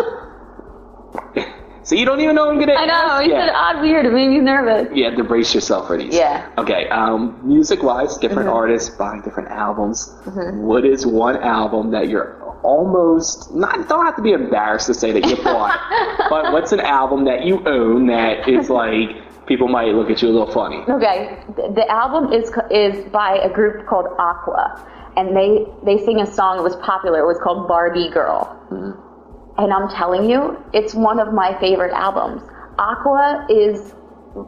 so 1.83 1.95
you 1.95 2.05
don't 2.05 2.19
even 2.21 2.35
know 2.35 2.49
I'm 2.49 2.59
gonna. 2.59 2.73
I 2.73 2.85
know. 2.85 3.19
You 3.19 3.31
said 3.31 3.49
odd, 3.49 3.81
weird. 3.81 4.05
It 4.05 4.13
made 4.13 4.29
me 4.29 4.39
nervous. 4.39 4.95
You 4.95 5.05
had 5.05 5.17
to 5.17 5.23
brace 5.23 5.53
yourself 5.53 5.87
for 5.87 5.97
these. 5.97 6.13
Yeah. 6.15 6.51
Okay. 6.57 6.87
Um, 6.89 7.39
music-wise, 7.43 8.17
different 8.17 8.47
mm-hmm. 8.47 8.57
artists 8.57 8.89
buying 8.95 9.21
different 9.21 9.49
albums. 9.49 10.13
Mm-hmm. 10.25 10.61
What 10.61 10.85
is 10.85 11.05
one 11.05 11.37
album 11.37 11.91
that 11.91 12.09
you're 12.09 12.41
almost 12.63 13.53
not 13.53 13.87
don't 13.89 14.05
have 14.05 14.15
to 14.15 14.21
be 14.21 14.31
embarrassed 14.31 14.87
to 14.87 14.93
say 14.93 15.11
that 15.11 15.25
you 15.27 15.35
bought, 15.43 15.79
but 16.29 16.51
what's 16.53 16.71
an 16.71 16.79
album 16.79 17.25
that 17.25 17.45
you 17.45 17.65
own 17.67 18.07
that 18.07 18.47
is 18.47 18.69
like 18.69 19.09
people 19.47 19.67
might 19.67 19.93
look 19.93 20.09
at 20.09 20.21
you 20.21 20.29
a 20.29 20.31
little 20.31 20.51
funny. 20.51 20.77
Okay, 20.89 21.43
the 21.55 21.85
album 21.89 22.31
is 22.31 22.51
is 22.69 23.09
by 23.11 23.37
a 23.37 23.51
group 23.51 23.85
called 23.85 24.07
Aqua, 24.17 24.87
and 25.17 25.35
they 25.35 25.65
they 25.83 26.03
sing 26.03 26.21
a 26.21 26.25
song 26.25 26.57
that 26.57 26.63
was 26.63 26.75
popular. 26.77 27.19
It 27.19 27.27
was 27.27 27.39
called 27.43 27.67
Barbie 27.67 28.09
Girl, 28.09 28.57
mm-hmm. 28.71 29.61
and 29.61 29.73
I'm 29.73 29.89
telling 29.89 30.29
you, 30.29 30.57
it's 30.73 30.93
one 30.93 31.19
of 31.19 31.33
my 31.33 31.57
favorite 31.59 31.93
albums. 31.93 32.41
Aqua 32.79 33.45
is 33.49 33.93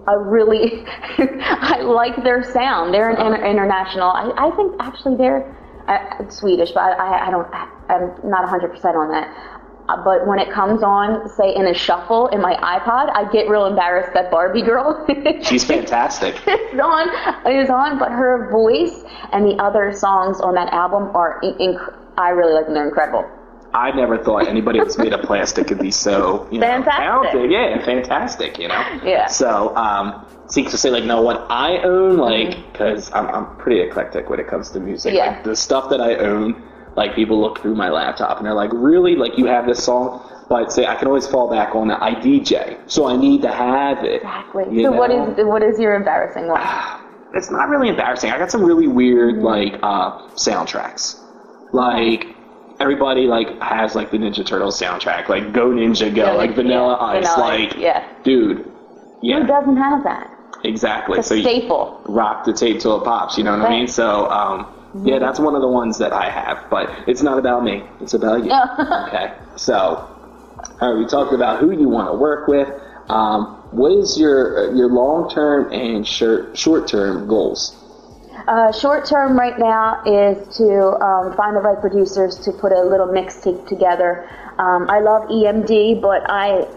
a 0.08 0.17
really 0.17 0.86
I 1.17 1.82
like 1.82 2.24
their 2.24 2.43
sound. 2.43 2.93
They're 2.93 3.10
an 3.10 3.20
inter- 3.20 3.46
international. 3.46 4.10
I, 4.10 4.32
I 4.38 4.55
think 4.55 4.75
actually 4.79 5.17
they're 5.17 5.43
uh, 5.88 6.29
Swedish, 6.29 6.72
but 6.72 6.82
I, 6.82 7.27
I 7.27 7.32
don't. 7.32 7.48
I'm 7.89 8.29
not 8.29 8.48
100% 8.48 8.74
on 8.96 9.12
that. 9.12 9.27
Uh, 9.90 10.02
but 10.04 10.25
when 10.25 10.40
it 10.40 10.50
comes 10.52 10.82
on, 10.82 11.28
say 11.28 11.54
in 11.54 11.68
a 11.68 11.74
shuffle 11.74 12.28
in 12.28 12.42
my 12.42 12.54
iPod, 12.56 13.12
I 13.13 13.30
get 13.32 13.50
real 13.50 13.66
embarrassed 13.66 14.13
that 14.13 14.32
Barbie 14.32 14.62
girl. 14.62 15.06
She's 15.44 15.66
fantastic. 15.66 16.36
is 16.48 16.80
on, 16.80 17.52
is 17.52 17.70
on, 17.70 18.00
but 18.00 18.12
her 18.12 18.50
voice 18.50 19.04
and 19.34 19.46
the 19.46 19.62
other 19.62 19.92
songs 19.92 20.40
on 20.40 20.56
that 20.56 20.72
album 20.72 21.13
are, 21.16 21.42
inc- 21.42 21.96
I 22.18 22.30
really 22.30 22.54
like 22.54 22.66
them. 22.66 22.75
They're 22.75 22.88
incredible. 22.88 23.30
I 23.74 23.92
never 23.92 24.18
thought 24.24 24.48
anybody 24.48 24.80
that's 24.80 24.98
made 24.98 25.13
of 25.13 25.22
plastic 25.22 25.68
could 25.68 25.80
be 25.80 25.90
so 25.90 26.48
you 26.52 26.60
know, 26.60 26.68
fantastic. 26.68 27.04
talented. 27.04 27.52
Yeah, 27.52 27.84
fantastic. 27.84 28.60
You 28.60 28.68
know. 28.68 29.00
Yeah. 29.04 29.25
So, 29.28 29.75
um, 29.75 30.25
seek 30.48 30.70
to 30.70 30.78
say 30.78 30.92
like, 30.92 31.06
no, 31.06 31.22
what 31.22 31.48
I 31.50 31.80
own, 31.80 32.18
like, 32.18 32.72
because 32.72 33.10
mm-hmm. 33.10 33.28
I'm 33.28 33.48
I'm 33.48 33.58
pretty 33.58 33.82
eclectic 33.82 34.30
when 34.30 34.40
it 34.40 34.48
comes 34.48 34.70
to 34.72 34.80
music. 34.80 35.16
Yeah. 35.16 35.32
Like 35.32 35.44
the 35.44 35.56
stuff 35.56 35.90
that 35.90 36.02
I 36.02 36.16
own 36.16 36.62
like 36.96 37.16
people 37.16 37.40
look 37.40 37.60
through 37.60 37.76
my 37.76 37.90
laptop 37.90 38.38
and 38.38 38.46
they're 38.46 38.54
like, 38.54 38.72
really? 38.74 39.16
Like 39.16 39.38
you 39.38 39.46
have 39.46 39.66
this 39.66 39.84
song? 39.84 40.30
But 40.50 40.72
say 40.72 40.86
I 40.86 40.96
can 40.96 41.08
always 41.08 41.26
fall 41.26 41.50
back 41.50 41.74
on 41.74 41.88
the 41.88 42.04
I 42.04 42.16
DJ, 42.16 42.78
so 42.90 43.08
I 43.08 43.16
need 43.16 43.42
to 43.42 43.52
have 43.52 44.04
it. 44.04 44.18
Exactly. 44.18 44.64
So 44.66 44.70
know? 44.72 44.92
what 44.92 45.10
is 45.10 45.46
what 45.46 45.64
is 45.64 45.80
your 45.80 45.96
embarrassing 45.96 46.48
one? 46.48 46.62
It's 47.36 47.50
not 47.50 47.68
really 47.70 47.90
embarrassing. 47.90 48.30
I 48.30 48.38
got 48.38 48.52
some 48.52 48.64
really 48.64 48.86
weird 48.86 49.38
mm-hmm. 49.38 49.44
like 49.44 49.80
uh, 49.82 50.20
soundtracks. 50.36 51.20
Like 51.74 52.28
everybody 52.80 53.22
like 53.22 53.60
has 53.60 53.96
like 53.96 54.12
the 54.12 54.18
Ninja 54.18 54.46
Turtles 54.46 54.80
soundtrack, 54.80 55.30
like 55.30 55.52
Go 55.52 55.72
Ninja 55.72 56.14
Go, 56.14 56.36
like 56.36 56.54
Vanilla 56.54 56.96
yeah. 57.00 57.06
Ice, 57.06 57.28
Vanilla 57.28 57.48
like 57.48 57.76
yeah. 57.76 58.08
dude. 58.24 58.72
Yeah. 59.24 59.40
Who 59.40 59.48
doesn't 59.48 59.78
have 59.78 60.04
that? 60.04 60.30
Exactly. 60.64 61.18
It's 61.18 61.28
so 61.28 61.42
staple. 61.42 62.02
rock 62.06 62.46
the 62.46 62.54
tape 62.54 62.80
till 62.80 63.02
it 63.02 63.04
pops. 63.04 63.38
You 63.38 63.46
know 63.46 63.58
what 63.58 63.64
right. 63.64 63.74
I 63.74 63.78
mean? 63.80 63.88
So 63.88 64.30
um, 64.30 64.83
yeah, 65.02 65.18
that's 65.20 65.40
one 65.40 65.56
of 65.56 65.62
the 65.62 65.68
ones 65.68 65.98
that 65.98 66.14
I 66.14 66.30
have, 66.30 66.70
but 66.70 66.90
it's 67.08 67.24
not 67.24 67.40
about 67.40 67.64
me. 67.64 67.84
It's 68.00 68.14
about 68.14 68.44
you. 68.44 68.52
okay. 69.08 69.34
So, 69.56 69.74
all 69.74 70.94
right, 70.94 70.98
we 70.98 71.06
talked 71.08 71.34
about 71.34 71.60
who 71.60 71.72
you 71.72 71.90
want 71.90 72.12
to 72.12 72.18
work 72.18 72.48
with. 72.48 72.68
Um, 73.10 73.60
what 73.72 73.92
is 73.92 74.20
your 74.20 74.74
your 74.76 74.88
long 74.90 75.30
term 75.30 75.72
and 75.74 76.08
short 76.08 76.56
short 76.58 76.88
term 76.88 77.28
goals? 77.28 77.80
Uh, 78.48 78.72
short 78.72 79.06
term 79.06 79.38
right 79.38 79.58
now 79.58 80.02
is 80.06 80.58
to 80.58 80.98
um, 81.02 81.36
find 81.36 81.56
the 81.56 81.62
right 81.62 81.80
producers 81.80 82.38
to 82.40 82.52
put 82.52 82.72
a 82.72 82.82
little 82.82 83.08
mixtape 83.08 83.68
together. 83.68 84.29
Um, 84.60 84.90
I 84.90 85.00
love 85.00 85.29
EMD, 85.29 86.01
but 86.01 86.22
I 86.29 86.68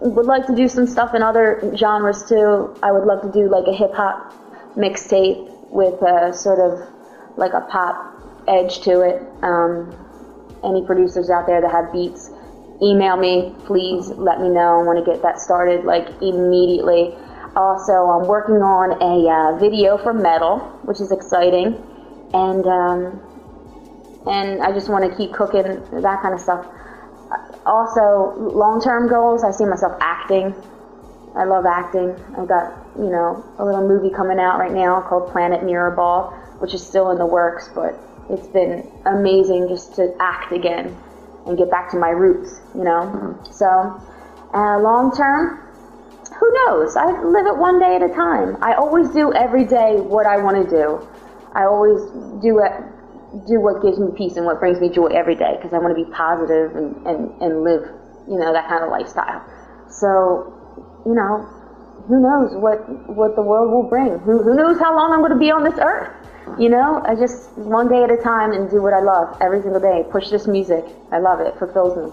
would 0.00 0.26
like 0.26 0.46
to 0.46 0.54
do 0.54 0.68
some 0.68 0.86
stuff 0.86 1.14
in 1.14 1.22
other 1.22 1.72
genres 1.76 2.24
too. 2.28 2.76
I 2.82 2.92
would 2.92 3.04
love 3.04 3.22
to 3.22 3.32
do 3.32 3.48
like 3.48 3.66
a 3.66 3.72
hip 3.72 3.94
hop 3.94 4.32
mixtape 4.76 5.70
with 5.70 6.00
a 6.02 6.32
sort 6.32 6.60
of 6.60 6.97
like 7.38 7.54
a 7.54 7.62
pop 7.62 8.18
edge 8.48 8.80
to 8.80 9.00
it. 9.00 9.22
Um, 9.42 9.94
any 10.64 10.84
producers 10.84 11.30
out 11.30 11.46
there 11.46 11.60
that 11.60 11.70
have 11.70 11.92
beats, 11.92 12.30
email 12.82 13.16
me, 13.16 13.54
please 13.64 14.08
let 14.10 14.40
me 14.40 14.48
know. 14.48 14.80
I 14.80 14.82
want 14.82 14.98
to 14.98 15.10
get 15.10 15.22
that 15.22 15.40
started 15.40 15.84
like 15.84 16.08
immediately. 16.20 17.14
Also, 17.54 17.92
I'm 17.92 18.26
working 18.26 18.60
on 18.60 18.98
a 19.00 19.30
uh, 19.30 19.58
video 19.58 19.96
for 19.96 20.12
metal, 20.12 20.58
which 20.84 21.00
is 21.00 21.12
exciting, 21.12 21.78
and 22.34 22.66
um, 22.66 23.22
and 24.26 24.62
I 24.62 24.72
just 24.72 24.88
want 24.88 25.08
to 25.10 25.16
keep 25.16 25.32
cooking 25.32 25.80
that 26.02 26.22
kind 26.22 26.34
of 26.34 26.40
stuff. 26.40 26.66
Also, 27.64 28.34
long-term 28.36 29.08
goals. 29.08 29.44
I 29.44 29.50
see 29.50 29.64
myself 29.64 29.96
acting. 30.00 30.54
I 31.36 31.44
love 31.44 31.66
acting. 31.66 32.10
I've 32.36 32.48
got 32.48 32.74
you 32.96 33.10
know 33.10 33.44
a 33.58 33.64
little 33.64 33.86
movie 33.86 34.10
coming 34.14 34.38
out 34.38 34.58
right 34.58 34.72
now 34.72 35.00
called 35.00 35.30
Planet 35.30 35.62
Mirrorball 35.62 36.47
which 36.58 36.74
is 36.74 36.86
still 36.86 37.10
in 37.10 37.18
the 37.18 37.26
works, 37.26 37.70
but 37.74 37.94
it's 38.30 38.48
been 38.48 38.90
amazing 39.06 39.68
just 39.68 39.94
to 39.96 40.14
act 40.20 40.52
again 40.52 40.96
and 41.46 41.56
get 41.56 41.70
back 41.70 41.90
to 41.90 41.96
my 41.96 42.10
roots, 42.10 42.60
you 42.74 42.84
know? 42.84 43.08
Mm-hmm. 43.08 43.52
So, 43.52 43.66
uh, 44.54 44.78
long 44.80 45.16
term, 45.16 45.60
who 46.38 46.52
knows? 46.66 46.96
I 46.96 47.22
live 47.22 47.46
it 47.46 47.56
one 47.56 47.80
day 47.80 47.96
at 47.96 48.02
a 48.02 48.12
time. 48.14 48.62
I 48.62 48.74
always 48.74 49.08
do 49.10 49.32
every 49.32 49.64
day 49.64 49.96
what 49.96 50.26
I 50.26 50.36
want 50.36 50.62
to 50.62 50.68
do. 50.68 51.08
I 51.54 51.64
always 51.64 52.02
do 52.42 52.60
it, 52.60 52.72
do 53.48 53.60
what 53.60 53.82
gives 53.82 53.98
me 53.98 54.12
peace 54.16 54.36
and 54.36 54.44
what 54.44 54.60
brings 54.60 54.78
me 54.80 54.88
joy 54.88 55.06
every 55.06 55.34
day 55.34 55.56
because 55.56 55.72
I 55.72 55.78
want 55.78 55.96
to 55.96 56.04
be 56.04 56.10
positive 56.12 56.76
and, 56.76 56.94
and, 57.06 57.42
and 57.42 57.64
live, 57.64 57.82
you 58.28 58.38
know, 58.38 58.52
that 58.52 58.68
kind 58.68 58.84
of 58.84 58.90
lifestyle. 58.90 59.42
So, 59.88 60.52
you 61.06 61.14
know, 61.14 61.48
who 62.08 62.20
knows 62.20 62.56
what, 62.56 62.88
what 63.08 63.36
the 63.36 63.42
world 63.42 63.70
will 63.70 63.88
bring? 63.88 64.18
Who, 64.20 64.42
who 64.42 64.54
knows 64.54 64.78
how 64.78 64.96
long 64.96 65.12
I'm 65.12 65.20
going 65.20 65.32
to 65.32 65.38
be 65.38 65.50
on 65.50 65.62
this 65.62 65.78
earth? 65.78 66.08
You 66.58 66.70
know, 66.70 67.02
I 67.04 67.14
just 67.14 67.52
one 67.58 67.88
day 67.88 68.02
at 68.02 68.10
a 68.10 68.16
time 68.16 68.52
and 68.52 68.70
do 68.70 68.80
what 68.80 68.94
I 68.94 69.00
love 69.00 69.36
every 69.40 69.60
single 69.60 69.80
day. 69.80 70.04
Push 70.10 70.30
this 70.30 70.46
music. 70.46 70.84
I 71.12 71.18
love 71.18 71.40
it. 71.40 71.58
Fulfills 71.58 71.96
me. 71.96 72.10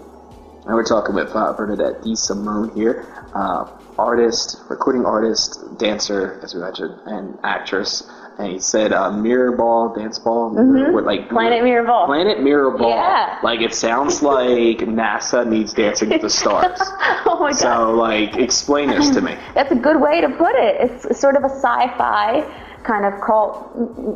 And 0.66 0.74
we're 0.74 0.84
talking 0.84 1.14
with 1.14 1.34
uh, 1.34 1.54
Bernadette 1.54 2.02
DeSimone 2.02 2.74
here, 2.74 3.06
uh, 3.34 3.64
artist, 3.98 4.58
recording 4.68 5.04
artist, 5.04 5.78
dancer, 5.78 6.40
as 6.42 6.54
we 6.54 6.60
mentioned, 6.60 6.98
and 7.06 7.38
actress. 7.42 8.08
And 8.38 8.52
he 8.52 8.58
said 8.58 8.92
uh, 8.92 9.10
mirror 9.10 9.56
ball, 9.56 9.94
dance 9.94 10.18
ball, 10.18 10.50
mm-hmm. 10.50 11.06
like 11.06 11.30
planet 11.30 11.64
mirror 11.64 11.84
ball. 11.84 12.06
Planet 12.06 12.42
mirror 12.42 12.70
ball. 12.76 12.90
Yeah. 12.90 13.38
Like 13.42 13.60
it 13.60 13.74
sounds 13.74 14.22
like 14.22 14.78
NASA 14.78 15.48
needs 15.48 15.72
Dancing 15.72 16.10
with 16.10 16.20
the 16.20 16.30
Stars. 16.40 16.78
oh 17.24 17.38
my 17.40 17.50
god. 17.52 17.56
So 17.56 17.92
like, 17.92 18.36
explain 18.36 18.90
this 18.90 19.08
to 19.10 19.22
me. 19.22 19.36
That's 19.54 19.72
a 19.72 19.76
good 19.76 20.00
way 20.00 20.20
to 20.20 20.28
put 20.28 20.54
it. 20.54 20.90
It's 21.06 21.18
sort 21.18 21.36
of 21.36 21.44
a 21.44 21.48
sci-fi 21.48 22.42
kind 22.84 23.04
of 23.06 23.20
cult, 23.20 23.72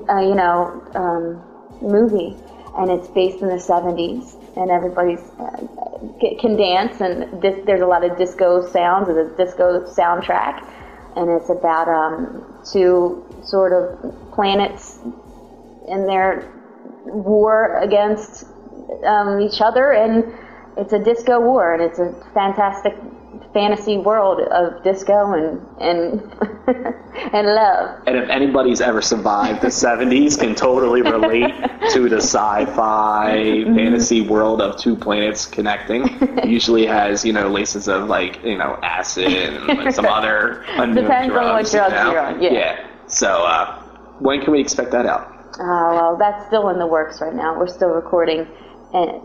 uh, 0.08 0.20
you 0.20 0.34
know, 0.34 0.82
um, 0.94 1.42
movie, 1.80 2.36
and 2.76 2.90
it's 2.90 3.08
based 3.08 3.42
in 3.42 3.48
the 3.48 3.54
70s, 3.54 4.36
and 4.56 4.70
everybody's 4.70 5.20
uh, 5.38 5.66
can 6.40 6.56
dance, 6.56 7.00
and 7.00 7.42
this, 7.42 7.64
there's 7.66 7.80
a 7.80 7.86
lot 7.86 8.04
of 8.04 8.16
disco 8.16 8.66
sounds, 8.66 9.08
and 9.08 9.18
a 9.18 9.36
disco 9.36 9.84
soundtrack, 9.86 10.64
and 11.16 11.30
it's 11.30 11.50
about 11.50 11.88
um, 11.88 12.62
two 12.72 13.24
sort 13.44 13.72
of 13.72 14.32
planets 14.32 14.98
in 15.88 16.06
their 16.06 16.50
war 17.04 17.78
against 17.78 18.46
um, 19.04 19.40
each 19.40 19.60
other, 19.60 19.92
and 19.92 20.32
it's 20.76 20.92
a 20.92 20.98
disco 20.98 21.40
war, 21.40 21.74
and 21.74 21.82
it's 21.82 21.98
a 21.98 22.12
fantastic 22.32 22.94
fantasy 23.52 23.98
world 23.98 24.40
of 24.40 24.82
disco 24.84 25.32
and 25.32 25.60
and 25.80 26.22
and 27.34 27.46
love. 27.46 28.02
And 28.06 28.16
if 28.16 28.28
anybody's 28.28 28.80
ever 28.80 29.02
survived 29.02 29.62
the 29.62 29.68
70s, 29.68 30.38
can 30.38 30.54
totally 30.54 31.02
relate 31.02 31.52
to 31.92 32.08
the 32.08 32.18
sci-fi 32.18 33.36
mm-hmm. 33.36 33.74
fantasy 33.74 34.20
world 34.20 34.60
of 34.60 34.78
two 34.78 34.96
planets 34.96 35.46
connecting. 35.46 36.04
usually 36.44 36.86
has 36.86 37.24
you 37.24 37.32
know 37.32 37.48
laces 37.48 37.88
of 37.88 38.08
like 38.08 38.42
you 38.44 38.56
know 38.56 38.78
acid 38.82 39.32
and 39.32 39.66
like 39.66 39.94
some 39.94 40.06
other 40.06 40.62
unknown 40.68 41.04
Depends 41.04 41.32
drugs, 41.32 41.46
on 41.46 41.52
what 41.54 41.70
drugs 41.70 41.92
you 41.92 41.98
know? 41.98 42.10
you're 42.12 42.20
on. 42.20 42.42
Yeah. 42.42 42.52
yeah. 42.52 42.86
So 43.06 43.44
uh, 43.44 43.82
when 44.20 44.40
can 44.40 44.52
we 44.52 44.60
expect 44.60 44.92
that 44.92 45.06
out? 45.06 45.28
Oh 45.58 45.90
well, 45.94 46.16
that's 46.16 46.46
still 46.46 46.68
in 46.68 46.78
the 46.78 46.86
works 46.86 47.20
right 47.20 47.34
now. 47.34 47.58
We're 47.58 47.66
still 47.66 47.88
recording 47.88 48.46
and 48.92 49.22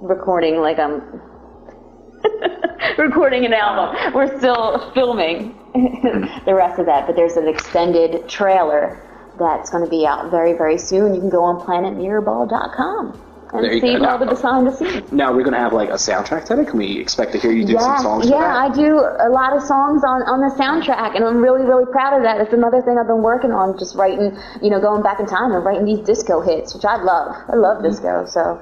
recording 0.00 0.60
like 0.60 0.78
I'm 0.78 1.20
recording 2.98 3.44
an 3.44 3.52
album. 3.52 4.12
We're 4.14 4.38
still 4.38 4.90
filming 4.92 5.58
the 6.44 6.54
rest 6.54 6.78
of 6.78 6.86
that, 6.86 7.06
but 7.06 7.16
there's 7.16 7.36
an 7.36 7.48
extended 7.48 8.28
trailer 8.28 9.02
that's 9.38 9.70
going 9.70 9.84
to 9.84 9.90
be 9.90 10.06
out 10.06 10.30
very, 10.30 10.52
very 10.52 10.78
soon. 10.78 11.14
You 11.14 11.20
can 11.20 11.30
go 11.30 11.44
on 11.44 11.60
planetmirrorball.com. 11.60 13.24
and 13.52 13.80
see 13.80 13.96
all 13.96 14.18
the 14.18 14.26
behind 14.26 14.66
the 14.66 14.72
scenes. 14.76 15.10
Now 15.12 15.32
we're 15.32 15.44
gonna 15.44 15.58
have 15.58 15.72
like 15.72 15.88
a 15.88 15.96
soundtrack 15.96 16.44
to 16.46 16.60
it. 16.60 16.68
Can 16.68 16.78
we 16.78 16.98
expect 16.98 17.32
to 17.32 17.38
hear 17.38 17.50
you 17.50 17.64
do 17.64 17.72
yeah, 17.72 17.96
some 17.96 18.02
songs? 18.02 18.28
Yeah, 18.28 18.36
I 18.36 18.68
do 18.74 18.98
a 18.98 19.30
lot 19.30 19.56
of 19.56 19.62
songs 19.62 20.04
on 20.04 20.20
on 20.28 20.40
the 20.44 20.52
soundtrack, 20.60 21.16
and 21.16 21.24
I'm 21.24 21.38
really 21.38 21.64
really 21.64 21.86
proud 21.90 22.14
of 22.14 22.22
that. 22.24 22.42
It's 22.42 22.52
another 22.52 22.82
thing 22.82 22.98
I've 22.98 23.06
been 23.06 23.22
working 23.22 23.52
on, 23.52 23.78
just 23.78 23.96
writing, 23.96 24.36
you 24.60 24.68
know, 24.68 24.80
going 24.80 25.02
back 25.02 25.18
in 25.18 25.24
time 25.24 25.52
and 25.52 25.64
writing 25.64 25.86
these 25.86 26.04
disco 26.04 26.42
hits, 26.42 26.74
which 26.74 26.84
I 26.84 26.96
love. 26.96 27.36
I 27.48 27.56
love 27.56 27.78
mm-hmm. 27.78 27.88
disco. 27.88 28.26
So. 28.26 28.60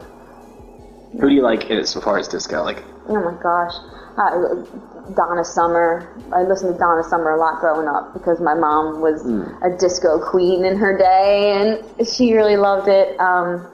Who 1.19 1.31
do 1.31 1.35
you 1.35 1.43
like 1.43 1.69
as 1.71 1.95
far 1.95 2.19
as 2.19 2.29
disco? 2.29 2.63
Like. 2.63 2.85
Oh 3.09 3.23
my 3.23 3.41
gosh. 3.43 3.75
Uh, 4.17 5.15
Donna 5.15 5.45
Summer. 5.45 6.09
I 6.33 6.43
listened 6.43 6.75
to 6.75 6.79
Donna 6.79 7.05
Summer 7.05 7.31
a 7.31 7.39
lot 7.39 7.61
growing 7.61 7.87
up 7.87 8.13
because 8.13 8.41
my 8.41 8.55
mom 8.55 9.01
was 9.01 9.23
mm. 9.23 9.47
a 9.63 9.77
disco 9.79 10.19
queen 10.19 10.65
in 10.65 10.77
her 10.77 10.97
day, 10.99 11.53
and 11.53 12.09
she 12.09 12.35
really 12.35 12.57
loved 12.57 12.89
it. 12.89 13.19
Um, 13.21 13.67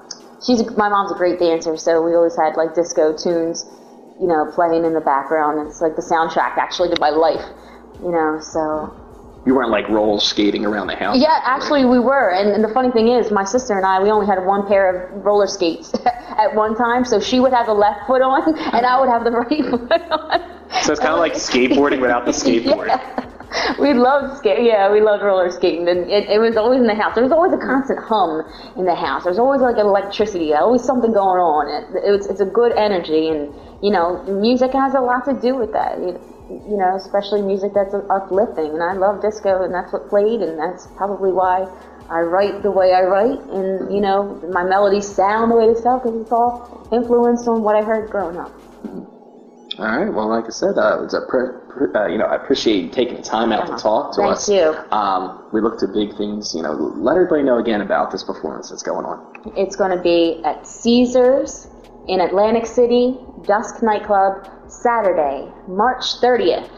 she's 0.45 0.61
a, 0.61 0.71
my 0.73 0.89
mom's 0.89 1.13
a 1.13 1.15
great 1.15 1.39
dancer, 1.39 1.77
so 1.77 2.03
we 2.03 2.15
always 2.15 2.37
had 2.37 2.57
like 2.57 2.75
disco 2.75 3.17
tunes, 3.17 3.65
you 4.21 4.27
know, 4.27 4.51
playing 4.53 4.85
in 4.85 4.93
the 4.93 5.01
background. 5.01 5.67
It's 5.67 5.81
like 5.81 5.97
the 5.97 6.03
soundtrack 6.03 6.59
actually 6.59 6.95
to 6.95 7.01
my 7.01 7.11
life, 7.11 7.45
you 8.03 8.11
know. 8.11 8.39
So 8.41 8.95
you 9.45 9.55
weren't 9.55 9.71
like 9.71 9.89
roller 9.89 10.21
skating 10.21 10.65
around 10.65 10.87
the 10.87 10.95
house. 10.95 11.19
Yeah, 11.19 11.41
actually 11.43 11.85
we 11.85 11.99
were. 11.99 12.31
And, 12.31 12.51
and, 12.51 12.63
the 12.63 12.73
funny 12.73 12.91
thing 12.93 13.09
is, 13.09 13.33
my 13.33 13.45
sister 13.45 13.77
and 13.77 13.85
I, 13.85 14.01
we 14.01 14.11
only 14.11 14.27
had 14.27 14.45
one 14.47 14.67
pair 14.69 15.11
of 15.11 15.25
roller 15.25 15.49
skates 15.49 15.93
at 16.05 16.55
one 16.55 16.77
time. 16.77 17.05
So 17.05 17.19
she 17.19 17.41
would 17.41 17.53
have 17.53 17.67
the 17.67 17.75
left 17.75 18.07
foot 18.07 18.23
on, 18.23 18.57
and 18.75 18.87
I 18.87 19.01
would 19.01 19.09
have 19.09 19.25
the 19.25 19.33
right 19.33 19.65
foot 19.65 20.03
on. 20.11 20.63
So 20.83 20.93
it's 20.93 21.01
kind 21.01 21.13
of 21.13 21.19
like 21.19 21.35
skateboarding 21.35 22.01
without 22.01 22.25
the 22.25 22.31
skateboard. 22.33 22.87
yeah. 22.87 23.29
We 23.79 23.93
loved 23.93 24.39
skate. 24.39 24.65
Yeah, 24.65 24.91
we 24.91 25.03
loved 25.03 25.23
roller 25.23 25.51
skating, 25.51 25.87
and 25.87 26.09
it, 26.11 26.29
it, 26.31 26.39
was 26.39 26.57
always 26.57 26.81
in 26.81 26.87
the 26.87 26.95
house. 26.95 27.15
There 27.15 27.23
was 27.23 27.33
always 27.33 27.53
a 27.53 27.59
constant 27.59 27.99
hum 27.99 28.43
in 28.77 28.87
the 28.87 28.95
house. 28.95 29.25
There 29.25 29.31
was 29.31 29.39
always 29.39 29.61
like 29.61 29.77
electricity, 29.77 30.55
always 30.55 30.83
something 30.83 31.13
going 31.13 31.39
on. 31.39 31.69
It, 31.69 32.09
it 32.09 32.11
was, 32.11 32.27
it's 32.29 32.41
a 32.41 32.47
good 32.47 32.73
energy, 32.73 33.29
and 33.29 33.53
you 33.83 33.91
know, 33.91 34.23
music 34.25 34.73
has 34.73 34.95
a 34.95 35.01
lot 35.01 35.27
to 35.27 35.35
do 35.35 35.55
with 35.55 35.73
that. 35.75 35.99
You, 35.99 36.19
you 36.69 36.77
know, 36.77 36.97
especially 36.97 37.43
music 37.43 37.73
that's 37.75 37.95
uplifting. 37.95 38.73
And 38.73 38.83
I 38.83 38.93
love 38.95 39.23
disco, 39.23 39.63
and 39.63 39.73
that's 39.75 39.93
what 39.93 40.09
played, 40.09 40.41
and 40.43 40.59
that's 40.59 40.87
probably 40.97 41.33
why 41.33 41.67
I 42.09 42.21
write 42.21 42.63
the 42.63 42.71
way 42.71 42.93
I 42.93 43.03
write, 43.03 43.41
and 43.49 43.93
you 43.93 44.01
know, 44.01 44.39
my 44.53 44.65
melodies 44.65 45.07
sound 45.07 45.51
the 45.51 45.57
way 45.57 45.73
they 45.73 45.81
sound 45.81 46.03
because 46.03 46.21
it's 46.21 46.33
all 46.33 46.89
influenced 46.93 47.49
on 47.49 47.63
what 47.63 47.75
I 47.75 47.83
heard 47.83 48.11
growing 48.11 48.37
up. 48.37 48.53
All 49.79 49.87
right. 49.87 50.13
Well, 50.13 50.29
like 50.29 50.45
I 50.45 50.51
said, 50.51 50.77
uh, 50.77 51.03
it's 51.03 51.15
a 51.15 51.23
pre- 51.23 51.49
pre- 51.69 51.93
uh, 51.95 52.07
you 52.07 52.19
know 52.19 52.27
I 52.27 52.37
appreciate 52.37 52.83
you 52.83 52.89
taking 52.91 53.17
the 53.17 53.23
time 53.23 53.53
out 53.53 53.69
yeah. 53.69 53.77
to 53.77 53.83
talk 53.83 54.13
to 54.13 54.21
Thank 54.21 54.33
us. 54.33 54.47
Thank 54.47 54.61
you. 54.61 54.97
Um, 54.97 55.49
we 55.53 55.63
look 55.63 55.79
to 55.79 55.89
big 55.89 56.15
things. 56.17 56.55
You 56.55 56.63
know, 56.63 56.73
let 56.73 57.17
everybody 57.17 57.43
know 57.43 57.59
again 57.59 57.81
about 57.81 58.11
this 58.11 58.23
performance 58.23 58.69
that's 58.69 58.83
going 58.83 59.07
on. 59.07 59.23
It's 59.57 59.77
going 59.77 59.97
to 59.97 60.03
be 60.03 60.43
at 60.45 60.67
Caesars 60.67 61.67
in 62.09 62.21
Atlantic 62.21 62.67
City, 62.67 63.19
Dusk 63.47 63.83
Nightclub, 63.83 64.49
Saturday, 64.69 65.51
March 65.69 66.21
30th, 66.21 66.71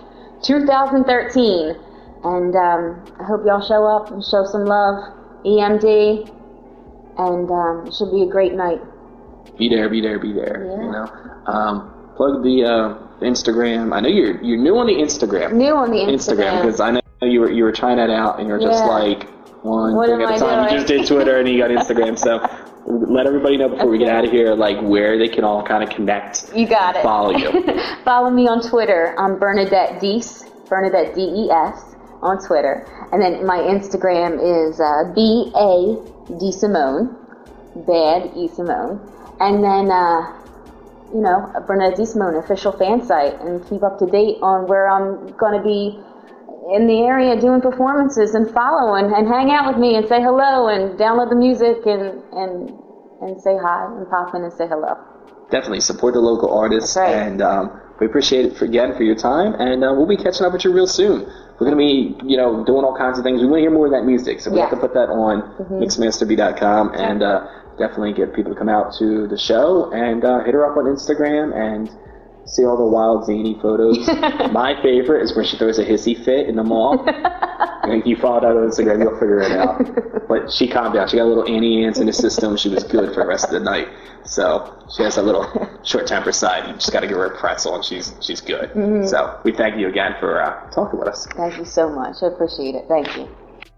2013. 0.42 1.76
And 2.24 2.56
um, 2.56 3.04
I 3.20 3.24
hope 3.24 3.44
y'all 3.44 3.60
show 3.60 3.86
up 3.86 4.10
and 4.10 4.24
show 4.24 4.44
some 4.44 4.64
love. 4.64 5.12
EMD, 5.44 6.30
and 7.18 7.50
um, 7.50 7.86
it 7.86 7.94
should 7.94 8.10
be 8.10 8.22
a 8.22 8.26
great 8.26 8.54
night. 8.54 8.80
Be 9.58 9.68
there, 9.68 9.88
be 9.88 10.00
there, 10.00 10.18
be 10.18 10.32
there. 10.32 10.64
Yeah. 10.64 10.84
You 10.84 10.90
know. 10.90 11.42
Um, 11.46 12.12
plug 12.16 12.42
the 12.42 12.64
uh, 12.64 13.22
Instagram. 13.22 13.94
I 13.94 14.00
know 14.00 14.08
you're 14.08 14.42
you're 14.42 14.58
new 14.58 14.76
on 14.78 14.86
the 14.86 14.94
Instagram. 14.94 15.52
New 15.52 15.74
on 15.74 15.90
the 15.90 15.98
Instagram 15.98 16.62
because 16.62 16.80
I 16.80 16.92
know 16.92 17.00
you 17.22 17.40
were 17.40 17.50
you 17.50 17.64
were 17.64 17.72
trying 17.72 17.98
that 17.98 18.10
out 18.10 18.40
and 18.40 18.48
you're 18.48 18.60
yeah. 18.60 18.68
just 18.68 18.84
like 18.86 19.28
one 19.62 19.94
what 19.94 20.08
thing 20.08 20.22
at 20.22 20.34
a 20.34 20.38
time. 20.38 20.68
Doing? 20.68 20.72
You 20.72 20.76
just 20.78 20.86
did 20.86 21.06
Twitter 21.06 21.38
and 21.38 21.48
you 21.48 21.58
got 21.58 21.70
Instagram. 21.70 22.18
so 22.18 22.38
let 22.86 23.26
everybody 23.26 23.56
know 23.56 23.68
before 23.68 23.88
we 23.88 23.98
get 23.98 24.08
out 24.08 24.24
of 24.24 24.30
here, 24.30 24.54
like 24.54 24.80
where 24.82 25.18
they 25.18 25.28
can 25.28 25.44
all 25.44 25.62
kind 25.62 25.82
of 25.82 25.90
connect. 25.90 26.50
You 26.54 26.68
got 26.68 26.96
it. 26.96 27.02
Follow 27.02 27.30
you. 27.36 27.50
follow 28.04 28.30
me 28.30 28.46
on 28.46 28.60
Twitter. 28.68 29.14
I'm 29.18 29.38
Bernadette 29.38 30.00
Dees, 30.00 30.44
Bernadette 30.68 31.14
D 31.14 31.22
E 31.22 31.50
S 31.50 31.96
on 32.20 32.44
Twitter, 32.44 32.86
and 33.12 33.20
then 33.20 33.46
my 33.46 33.58
Instagram 33.58 34.36
is 34.36 34.80
uh, 34.80 35.12
B 35.14 35.50
A 35.56 36.38
D 36.38 36.52
Simone, 36.52 37.16
Bad 37.86 38.32
E 38.36 38.48
Simone, 38.48 39.00
and 39.40 39.62
then. 39.62 39.90
Uh, 39.90 40.40
you 41.12 41.20
know, 41.20 41.52
Bernadette 41.64 42.08
Simone 42.08 42.34
official 42.34 42.72
fan 42.72 43.00
site 43.06 43.40
and 43.40 43.64
keep 43.68 43.84
up 43.84 44.00
to 44.00 44.06
date 44.06 44.38
on 44.42 44.66
where 44.66 44.90
I'm 44.90 45.30
going 45.36 45.56
to 45.56 45.62
be 45.62 46.00
in 46.72 46.86
the 46.86 47.04
area 47.04 47.38
doing 47.38 47.60
performances 47.60 48.34
and 48.34 48.50
follow 48.50 48.94
and, 48.94 49.12
and 49.12 49.28
hang 49.28 49.50
out 49.50 49.68
with 49.68 49.76
me 49.76 49.96
and 49.96 50.08
say 50.08 50.22
hello 50.22 50.68
and 50.68 50.98
download 50.98 51.28
the 51.28 51.36
music 51.36 51.84
and, 51.84 52.22
and, 52.32 52.72
and 53.20 53.40
say 53.40 53.56
hi 53.60 53.84
and 53.84 54.08
pop 54.08 54.34
in 54.34 54.42
and 54.42 54.52
say 54.52 54.66
hello. 54.66 54.96
Definitely 55.50 55.80
support 55.80 56.14
the 56.14 56.20
local 56.20 56.56
artists 56.56 56.96
right. 56.96 57.12
and 57.12 57.42
um, 57.42 57.80
we 58.00 58.06
appreciate 58.06 58.46
it 58.46 58.56
for, 58.56 58.64
again 58.64 58.96
for 58.96 59.02
your 59.02 59.14
time 59.14 59.54
and 59.60 59.84
uh, 59.84 59.92
we'll 59.92 60.08
be 60.08 60.16
catching 60.16 60.46
up 60.46 60.52
with 60.52 60.64
you 60.64 60.72
real 60.72 60.86
soon. 60.86 61.28
We're 61.60 61.70
going 61.70 61.78
to 61.78 61.84
be, 61.84 62.16
you 62.26 62.36
know, 62.36 62.64
doing 62.64 62.84
all 62.84 62.96
kinds 62.96 63.18
of 63.18 63.24
things. 63.24 63.40
We 63.40 63.46
want 63.46 63.60
to 63.60 63.62
hear 63.62 63.70
more 63.70 63.86
of 63.86 63.92
that 63.92 64.02
music, 64.02 64.40
so 64.40 64.50
we 64.50 64.58
have 64.58 64.70
to 64.70 64.76
put 64.76 64.92
that 64.94 65.06
on 65.06 65.42
mm-hmm. 65.54 65.74
mixmasterb.com 65.84 66.94
and 66.94 67.22
uh, 67.22 67.46
definitely 67.78 68.12
get 68.12 68.34
people 68.34 68.52
to 68.52 68.58
come 68.58 68.68
out 68.68 68.94
to 68.98 69.28
the 69.28 69.38
show 69.38 69.92
and 69.92 70.24
uh, 70.24 70.42
hit 70.42 70.54
her 70.54 70.66
up 70.66 70.76
on 70.76 70.84
Instagram 70.86 71.54
and 71.54 71.90
see 72.46 72.64
all 72.64 72.76
the 72.76 72.84
wild 72.84 73.26
zany 73.26 73.58
photos. 73.60 74.06
My 74.52 74.80
favorite 74.82 75.22
is 75.22 75.36
when 75.36 75.44
she 75.44 75.56
throws 75.56 75.78
a 75.78 75.84
hissy 75.84 76.22
fit 76.24 76.48
in 76.48 76.56
the 76.56 76.64
mall. 76.64 77.04
and 77.82 78.04
you 78.06 78.16
follow 78.16 78.40
that 78.40 78.48
on 78.48 78.68
Instagram, 78.68 79.02
you'll 79.02 79.18
figure 79.18 79.40
it 79.40 79.52
out. 79.52 79.80
But 80.26 80.50
she 80.50 80.66
calmed 80.66 80.94
down. 80.94 81.06
She 81.06 81.18
got 81.18 81.24
a 81.24 81.28
little 81.28 81.46
Annie 81.46 81.84
ants 81.84 81.98
in 81.98 82.06
the 82.06 82.12
system. 82.12 82.56
She 82.56 82.70
was 82.70 82.82
good 82.82 83.12
for 83.14 83.22
the 83.22 83.26
rest 83.26 83.44
of 83.44 83.50
the 83.50 83.60
night. 83.60 83.88
So 84.24 84.74
she 84.96 85.02
has 85.02 85.18
a 85.18 85.22
little 85.22 85.44
short 85.82 86.06
temper 86.06 86.32
side. 86.32 86.66
You 86.66 86.72
just 86.72 86.92
got 86.92 87.00
to 87.00 87.06
give 87.06 87.18
her 87.18 87.26
a 87.26 87.38
pretzel, 87.38 87.74
and 87.74 87.84
she's 87.84 88.14
she's 88.22 88.40
good. 88.40 88.70
Mm-hmm. 88.70 89.06
So 89.06 89.38
we 89.44 89.52
thank 89.52 89.78
you 89.78 89.86
again 89.86 90.14
for 90.20 90.40
uh, 90.40 90.70
talking 90.70 90.98
with 90.98 91.08
us. 91.08 91.26
Thank 91.36 91.58
you 91.58 91.66
so 91.66 91.90
much. 91.90 92.22
I 92.22 92.28
appreciate 92.28 92.74
it. 92.74 92.86
Thank 92.88 93.14
you. 93.18 93.28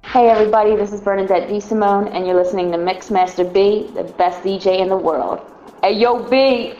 Hey 0.04 0.28
everybody, 0.28 0.76
this 0.76 0.92
is 0.92 1.00
Bernadette 1.00 1.48
D. 1.48 1.58
Simone, 1.58 2.06
and 2.06 2.24
you're 2.24 2.36
listening 2.36 2.70
to 2.70 2.78
Mixmaster 2.78 3.52
B, 3.52 3.90
the 3.94 4.04
best 4.04 4.44
DJ 4.44 4.78
in 4.78 4.88
the 4.88 4.96
world. 4.96 5.40
Hey 5.82 5.94
yo, 5.94 6.22
B! 6.30 6.74